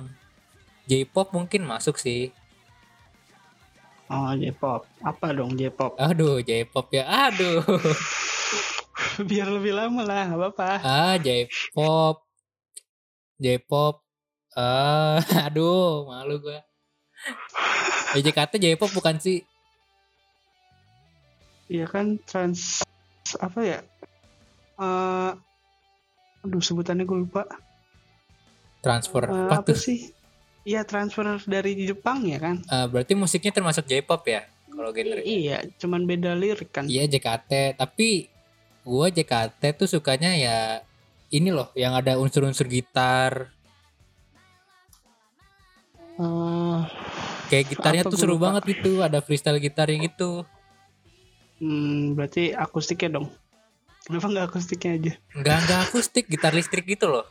J-pop 0.85 1.31
mungkin 1.31 1.63
masuk 1.63 1.95
sih. 1.95 2.35
Oh, 4.09 4.33
J-pop. 4.33 4.89
Apa 5.01 5.31
dong 5.31 5.53
J-pop? 5.53 5.95
Aduh, 5.95 6.41
J-pop 6.41 6.91
ya. 6.91 7.05
Aduh. 7.29 7.63
Biar 9.31 9.49
lebih 9.51 9.75
lama 9.75 10.03
lah, 10.05 10.23
nggak 10.31 10.39
apa-apa. 10.39 10.71
Ah, 10.83 11.15
J-pop. 11.19 12.23
J-pop. 13.39 14.03
Ah, 14.55 15.19
aduh, 15.47 16.07
malu 16.07 16.43
gua. 16.43 16.61
Eh, 18.15 18.23
JKT 18.23 18.59
J-pop 18.59 18.91
bukan 18.91 19.19
sih? 19.19 19.43
Iya 21.69 21.85
kan 21.85 22.17
trans 22.25 22.81
apa 23.37 23.61
ya? 23.61 23.79
Eh, 24.81 25.33
aduh 26.41 26.63
sebutannya 26.65 27.05
gue 27.05 27.29
lupa. 27.29 27.45
Transfer 28.81 29.29
Eh, 29.29 29.35
apa 29.35 29.61
apa 29.61 29.69
tuh? 29.69 29.77
sih? 29.77 30.09
Iya 30.65 30.85
transfer 30.89 31.25
dari 31.45 31.77
Jepang 31.85 32.25
ya 32.25 32.41
kan? 32.41 32.65
Ah, 32.69 32.89
berarti 32.89 33.13
musiknya 33.13 33.53
termasuk 33.53 33.85
J-pop 33.85 34.25
ya? 34.25 34.49
Kalau 34.69 34.95
genre. 34.95 35.21
Iya, 35.21 35.67
cuman 35.77 36.07
beda 36.07 36.33
lirik 36.39 36.71
kan. 36.73 36.87
Iya 36.89 37.05
JKT, 37.05 37.77
tapi 37.77 38.31
gua 38.89 39.07
JKT 39.09 39.61
tuh 39.77 39.85
sukanya 39.87 40.33
ya 40.33 40.81
ini 41.29 41.53
loh 41.53 41.69
yang 41.77 41.93
ada 41.93 42.17
unsur-unsur 42.17 42.65
gitar. 42.67 43.53
Eh, 46.19 46.79
kayak 47.47 47.65
gitarnya 47.69 48.03
tuh 48.03 48.19
seru 48.19 48.35
lupa. 48.35 48.51
banget 48.51 48.75
gitu 48.75 49.01
ada 49.01 49.21
freestyle 49.21 49.61
gitarnya 49.61 50.03
gitu 50.05 50.43
Hmm, 51.59 52.15
berarti 52.15 52.55
akustiknya 52.55 53.19
dong. 53.19 53.27
Kenapa 54.01 54.27
nggak 54.27 54.47
akustiknya 54.49 54.91
aja? 54.95 55.13
nggak 55.33 55.57
nggak 55.61 55.81
akustik 55.85 56.25
gitar 56.27 56.51
listrik 56.51 56.87
gitu 56.87 57.07
loh 57.09 57.27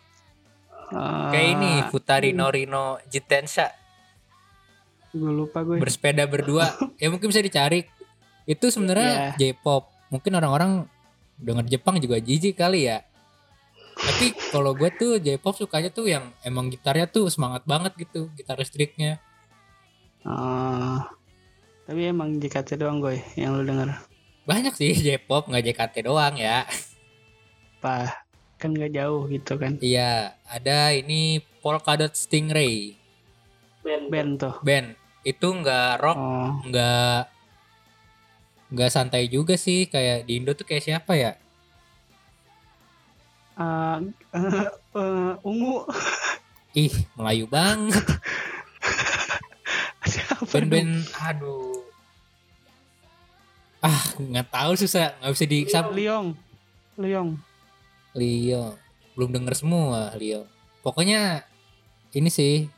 kayak 1.28 1.48
ini 1.58 1.72
Futari 1.86 2.32
Norino 2.32 2.96
Jitensha 3.06 3.67
Gue 5.10 5.32
lupa 5.34 5.60
gue. 5.62 5.80
bersepeda 5.80 6.24
berdua 6.24 6.70
ya 7.02 7.08
mungkin 7.08 7.28
bisa 7.28 7.39
dicari 7.39 7.84
itu 8.43 8.65
sebenarnya 8.67 9.36
J-pop 9.36 9.84
mungkin 10.08 10.32
orang-orang 10.34 10.72
denger 11.38 11.65
Jepang 11.69 11.97
juga 11.97 12.17
jijik 12.17 12.56
kali 12.56 12.86
ya 12.86 13.02
tapi 13.95 14.30
kalau 14.47 14.71
gue 14.71 14.89
tuh 14.91 15.17
J-pop 15.17 15.56
sukanya 15.56 15.89
tuh 15.89 16.06
yang 16.06 16.30
emang 16.41 16.67
gitarnya 16.67 17.06
tuh 17.06 17.28
semangat 17.28 17.63
banget 17.63 17.97
gitu 17.97 18.30
gitar 18.34 18.56
listriknya 18.56 19.17
Ah, 20.21 21.08
tapi 21.84 22.04
emang 22.06 22.36
JKT 22.36 22.76
doang 22.76 23.00
gue 23.00 23.15
yang 23.34 23.56
lu 23.56 23.63
denger. 23.63 23.95
banyak 24.43 24.73
sih 24.73 24.91
J-pop 24.93 25.47
nggak 25.47 25.63
JKT 25.65 25.95
doang 26.04 26.36
ya 26.36 26.67
Apa? 27.78 28.26
Kan 28.58 28.73
nggak 28.73 28.91
jauh 28.91 29.26
gitu 29.28 29.56
kan. 29.56 29.78
iya 29.80 30.36
ada 30.43 30.91
ini 30.91 31.39
Polkadot 31.60 32.12
Stingray 32.12 32.97
Band 33.82 34.36
tuh. 34.36 34.56
band 34.62 34.93
itu 35.23 35.47
nggak 35.47 35.91
rock 35.97 36.17
Oh, 36.17 36.52
nggak 38.67 38.91
santai 38.91 39.32
juga 39.32 39.56
sih 39.56 39.88
kayak 39.88 40.27
di 40.27 40.43
Indo 40.43 40.51
tuh 40.51 40.67
kayak 40.67 40.84
siapa 40.84 41.15
ya? 41.15 41.39
Ah, 43.58 43.97
eh, 44.36 44.69
eh, 45.01 45.34
ungu. 45.41 45.88
ih 46.77 46.93
Melayu 47.17 47.49
banget. 47.49 48.06
Band-band 50.51 51.10
aduh. 51.17 51.82
Ah 53.82 54.13
nggak 54.19 54.47
tahu 54.51 54.71
susah. 54.77 55.17
Nggak 55.19 55.34
bisa 55.34 55.45
di 55.49 55.60
Liong. 55.97 56.27
Liong. 56.97 57.30
Leo 58.17 58.73
belum 59.13 59.30
denger 59.34 59.53
semua 59.58 60.13
Leo 60.17 60.45
pokoknya 60.86 61.43
ini 62.13 62.30
sih. 62.32 62.69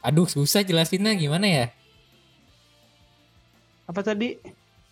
Aduh 0.00 0.24
susah 0.24 0.64
jelasinnya. 0.64 1.12
Gimana 1.12 1.44
ya? 1.44 1.66
Apa 3.84 4.00
tadi? 4.00 4.40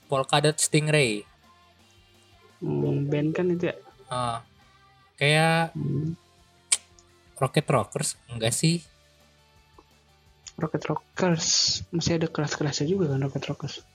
Polkadot 0.09 0.57
Stingray 0.57 1.23
Hmm, 2.59 3.07
band 3.07 3.31
kan 3.31 3.47
itu 3.55 3.71
ya. 3.71 3.77
Ah, 4.09 4.43
kayak 5.15 5.71
Hmm, 5.79 6.19
Rocket 7.39 7.69
Rockers 7.71 8.19
enggak 8.27 8.51
sih 8.51 8.83
Rocket 10.59 10.83
Rockers. 10.91 11.47
Masih 11.95 12.19
ada 12.19 12.27
keras-kerasnya 12.27 12.91
juga 12.91 13.15
kan 13.15 13.23
Rocket 13.23 13.47
Rockers. 13.47 13.87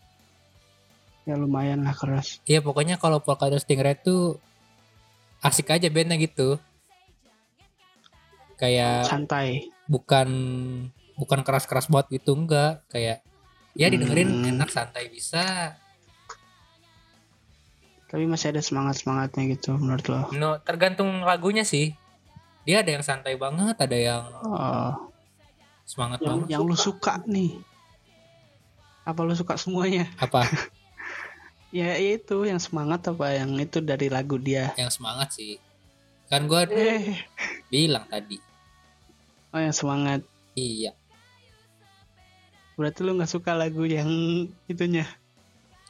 Ya 1.23 1.36
lumayan 1.36 1.84
lah 1.84 1.91
keras. 1.91 2.39
Iya 2.43 2.63
pokoknya 2.63 2.95
kalau 2.95 3.19
Polkadot 3.19 3.60
Stingray 3.60 3.99
tuh 3.99 4.39
asik 5.43 5.76
aja 5.76 5.91
bandnya 5.91 6.15
gitu 6.15 6.56
kayak 8.56 9.12
Santai. 9.12 9.67
bukan 9.91 10.30
bukan 11.19 11.39
keras-keras 11.43 11.91
banget 11.91 12.23
gitu 12.23 12.32
enggak 12.32 12.80
kayak 12.88 13.19
ya 13.76 13.91
didengerin 13.91 14.30
Hmm. 14.32 14.49
enak 14.56 14.71
santai 14.71 15.12
bisa 15.12 15.76
Tapi 18.13 18.30
masih 18.30 18.54
ada 18.54 18.62
semangat-semangatnya 18.62 19.58
gitu 19.58 19.73
menurut 19.73 20.06
lo. 20.06 20.30
no 20.32 20.62
tergantung 20.62 21.26
lagunya 21.26 21.65
sih 21.65 21.97
dia 22.62 22.80
ada 22.80 22.93
yang 22.93 23.02
santai 23.02 23.34
banget 23.36 23.73
ada 23.76 23.97
yang 23.97 24.23
Oh, 24.45 25.10
semangat 25.84 26.21
yang, 26.21 26.30
banget 26.45 26.47
yang 26.54 26.62
lu 26.62 26.78
suka 26.78 27.19
nih. 27.26 27.58
Apa 29.04 29.19
lu 29.26 29.34
suka 29.34 29.58
semuanya? 29.58 30.08
apa 30.15 30.45
Ya, 31.73 31.97
ya 31.97 32.21
itu 32.21 32.45
yang 32.45 32.62
semangat 32.62 33.02
apa 33.10 33.34
yang 33.34 33.58
itu 33.58 33.82
dari 33.82 34.06
lagu 34.06 34.38
dia. 34.38 34.78
yang 34.78 34.93
semangat 34.93 35.34
sih 35.34 35.58
kan 36.30 36.45
gua 36.45 36.69
Eh, 36.69 37.17
bilang 37.67 38.06
tadi 38.06 38.38
oh 39.49 39.58
yang 39.58 39.73
semangat. 39.73 40.21
iya 40.54 40.93
Berarti 42.73 43.02
lu 43.02 43.13
nggak 43.13 43.30
suka 43.30 43.54
lagu 43.54 43.86
yang 43.86 44.10
itunya. 44.65 45.06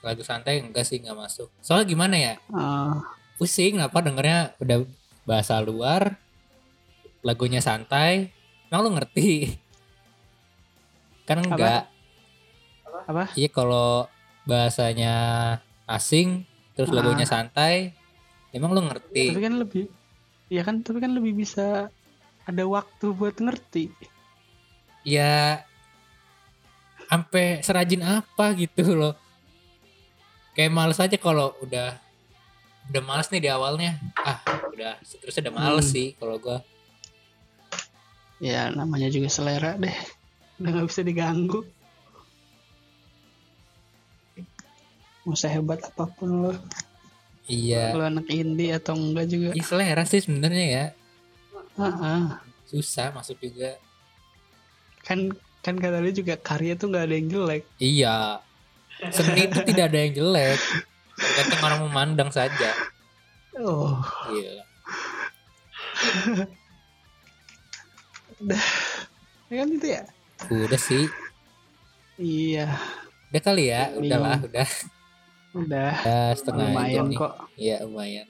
Lagu 0.03 0.21
santai 0.21 0.59
enggak 0.59 0.83
sih 0.83 0.99
nggak 0.99 1.15
masuk. 1.15 1.47
Soalnya 1.63 1.87
gimana 1.87 2.15
ya? 2.15 2.33
Oh, 2.51 2.99
pusing 3.35 3.79
apa 3.79 4.03
dengernya 4.03 4.51
udah 4.59 4.83
bahasa 5.23 5.57
luar 5.59 6.19
lagunya 7.23 7.63
santai. 7.63 8.29
Emang 8.67 8.83
lu 8.83 8.91
ngerti? 8.93 9.55
Kan 11.23 11.39
enggak. 11.41 11.87
Apa? 13.03 13.35
iya 13.35 13.47
kalau 13.47 14.07
bahasanya 14.43 15.15
asing 15.83 16.47
terus 16.71 16.87
Ah. 16.87 16.99
lagunya 16.99 17.23
santai 17.23 17.91
emang 18.51 18.71
lu 18.71 18.79
ngerti? 18.83 19.31
Tapi 19.31 19.41
kan 19.41 19.55
lebih 19.57 19.85
Ya 20.47 20.61
kan, 20.61 20.85
tapi 20.85 21.01
kan 21.01 21.09
lebih 21.09 21.33
bisa 21.33 21.89
ada 22.43 22.63
waktu 22.63 23.05
buat 23.11 23.33
ngerti. 23.35 23.89
ya 25.01 25.59
sampai 27.05 27.59
serajin 27.59 27.99
apa 28.01 28.55
gitu 28.55 28.95
loh 28.95 29.13
kayak 30.53 30.69
males 30.69 30.97
aja 30.97 31.17
kalau 31.17 31.53
udah 31.59 31.97
udah 32.89 33.01
males 33.01 33.27
nih 33.27 33.41
di 33.41 33.49
awalnya 33.49 33.95
ah 34.17 34.37
udah 34.69 34.99
seterusnya 35.01 35.49
udah 35.49 35.55
males 35.55 35.85
Hmm. 35.85 35.93
sih 35.93 36.07
kalau 36.15 36.37
gua 36.37 36.59
Ya 38.37 38.67
namanya 38.69 39.07
juga 39.07 39.31
selera 39.31 39.79
deh. 39.79 39.95
Udah 40.59 40.69
nggak 40.69 40.87
bisa 40.89 40.99
diganggu. 40.99 41.63
Mau 45.23 45.31
sehebat 45.33 45.79
apa 45.79 46.03
pun 46.11 46.29
lo, 46.43 46.51
iya 47.47 47.95
lo 47.95 48.03
anak 48.03 48.27
indie 48.27 48.75
atau 48.75 48.91
enggak 48.93 49.31
juga. 49.31 49.49
Iya 49.55 49.63
selera 49.63 50.03
sih 50.03 50.19
sebenarnya 50.19 50.65
ya 50.67 50.85
Ah, 51.73 51.95
ah. 51.95 52.23
susah 52.67 53.09
masuk 53.09 53.39
juga 53.39 53.79
Kan 55.01 55.31
kan 55.59 55.79
kata 55.79 56.03
dia 56.03 56.13
juga 56.13 56.35
karya 56.35 56.75
tuh 56.75 56.91
nggak 56.91 57.03
ada 57.07 57.15
yang 57.15 57.27
jelek. 57.31 57.63
iya 57.79 58.43
seni 59.13 59.49
itu 59.49 59.59
tidak 59.65 59.85
ada 59.91 59.97
yang 60.03 60.13
jelek. 60.13 60.59
Tergantung 61.13 61.61
orang 61.61 61.79
memandang 61.87 62.29
saja. 62.33 62.71
Oh, 63.61 64.01
iya. 64.33 64.65
Ya 69.47 69.55
kan 69.61 69.67
itu 69.69 69.87
ya? 69.87 70.03
udah 70.49 70.81
sih. 70.81 71.05
Iya, 72.19 72.69
udah 73.33 73.41
kali 73.41 73.69
ya? 73.69 73.89
Udahlah 73.95 74.37
udah. 74.43 74.69
Udah. 75.53 75.91
udah 76.01 76.25
setengah 76.33 76.65
jam 76.65 76.73
Lumayan 76.73 77.05
nih. 77.09 77.17
kok. 77.17 77.33
iya 77.55 77.77
lumayan. 77.85 78.27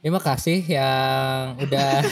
Terima 0.00 0.20
kasih 0.20 0.58
yang 0.64 1.60
udah 1.60 2.02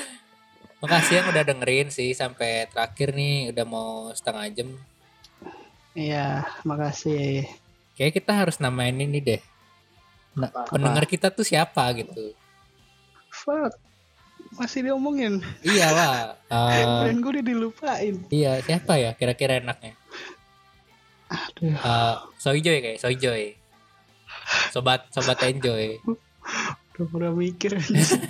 makasih 0.82 1.20
yang 1.20 1.26
udah 1.30 1.42
dengerin 1.44 1.88
sih 1.92 2.10
sampai 2.16 2.66
terakhir 2.72 3.14
nih. 3.14 3.54
Udah 3.54 3.64
mau 3.68 4.10
setengah 4.10 4.50
jam 4.50 4.68
Iya, 5.92 6.26
makasih. 6.62 7.44
kayak 7.92 8.14
kita 8.14 8.32
harus 8.32 8.56
namain 8.56 8.94
ini 8.94 9.18
deh 9.18 9.42
nah, 10.32 10.48
pendengar 10.66 11.04
kita 11.04 11.28
tuh 11.28 11.42
siapa 11.42 11.84
gitu 11.92 12.32
Fuck. 13.28 13.74
Masih 14.52 14.82
diomongin. 14.82 15.38
iya 15.62 15.90
lah 15.90 16.14
Eh, 16.72 16.82
Brand 16.82 17.18
gue 17.18 17.30
udah 17.32 17.44
dilupain. 17.44 18.14
iya 18.28 18.58
siapa 18.60 18.96
ya 18.96 19.12
kira-kira 19.12 19.58
enaknya 19.58 19.94
Aduh. 21.28 21.70
Eh, 21.70 22.16
Soyjoy 22.36 22.78
kayak 22.80 22.98
Soyjoy 22.98 23.54
sobat 24.70 25.06
sobat 25.10 25.38
enjoy 25.44 25.98
Udah 26.94 27.06
pernah 27.06 27.32
mikir. 27.32 27.78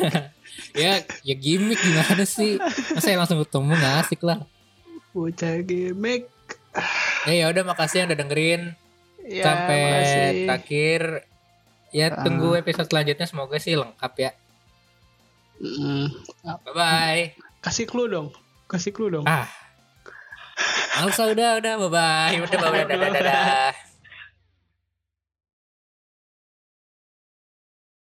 ya 0.77 0.93
ya 1.21 1.35
gimmick 1.35 1.77
gimana 1.77 2.23
sih 2.23 2.57
masa 2.91 3.09
yang 3.09 3.21
langsung 3.21 3.41
ketemu 3.41 3.73
nggak 3.73 3.97
asik 4.01 4.21
lah 4.23 4.39
Bocah 5.11 5.59
gemek. 5.61 6.31
Eh 7.29 7.37
ya 7.41 7.51
udah 7.51 7.65
makasih 7.65 8.05
yang 8.05 8.09
udah 8.09 8.19
dengerin. 8.19 8.63
Ya, 9.21 9.45
sampai 9.45 9.81
makasih. 9.85 10.47
terakhir. 10.49 11.03
Ya 11.91 12.07
Ah. 12.09 12.23
tunggu 12.23 12.55
episode 12.55 12.89
selanjutnya. 12.89 13.27
Semoga 13.27 13.57
sih 13.59 13.75
lengkap 13.77 14.13
ya. 14.17 14.31
Mm, 15.61 16.09
bye 16.41 16.73
bye 16.73 17.23
kasih 17.61 17.85
clue 17.85 18.09
dong. 18.09 18.33
Kasih 18.65 18.95
clue 18.95 19.13
dong. 19.13 19.27
ah. 19.29 19.45
Males 20.97 21.17
lah, 21.17 21.29
udah 21.33 21.51
udah. 21.61 21.73
Bye 21.77 21.91
bye 21.91 22.37
udah 22.41 22.59
bye 22.59 22.71
udah 22.73 22.85
dadah 22.89 23.11
dadah 23.13 23.73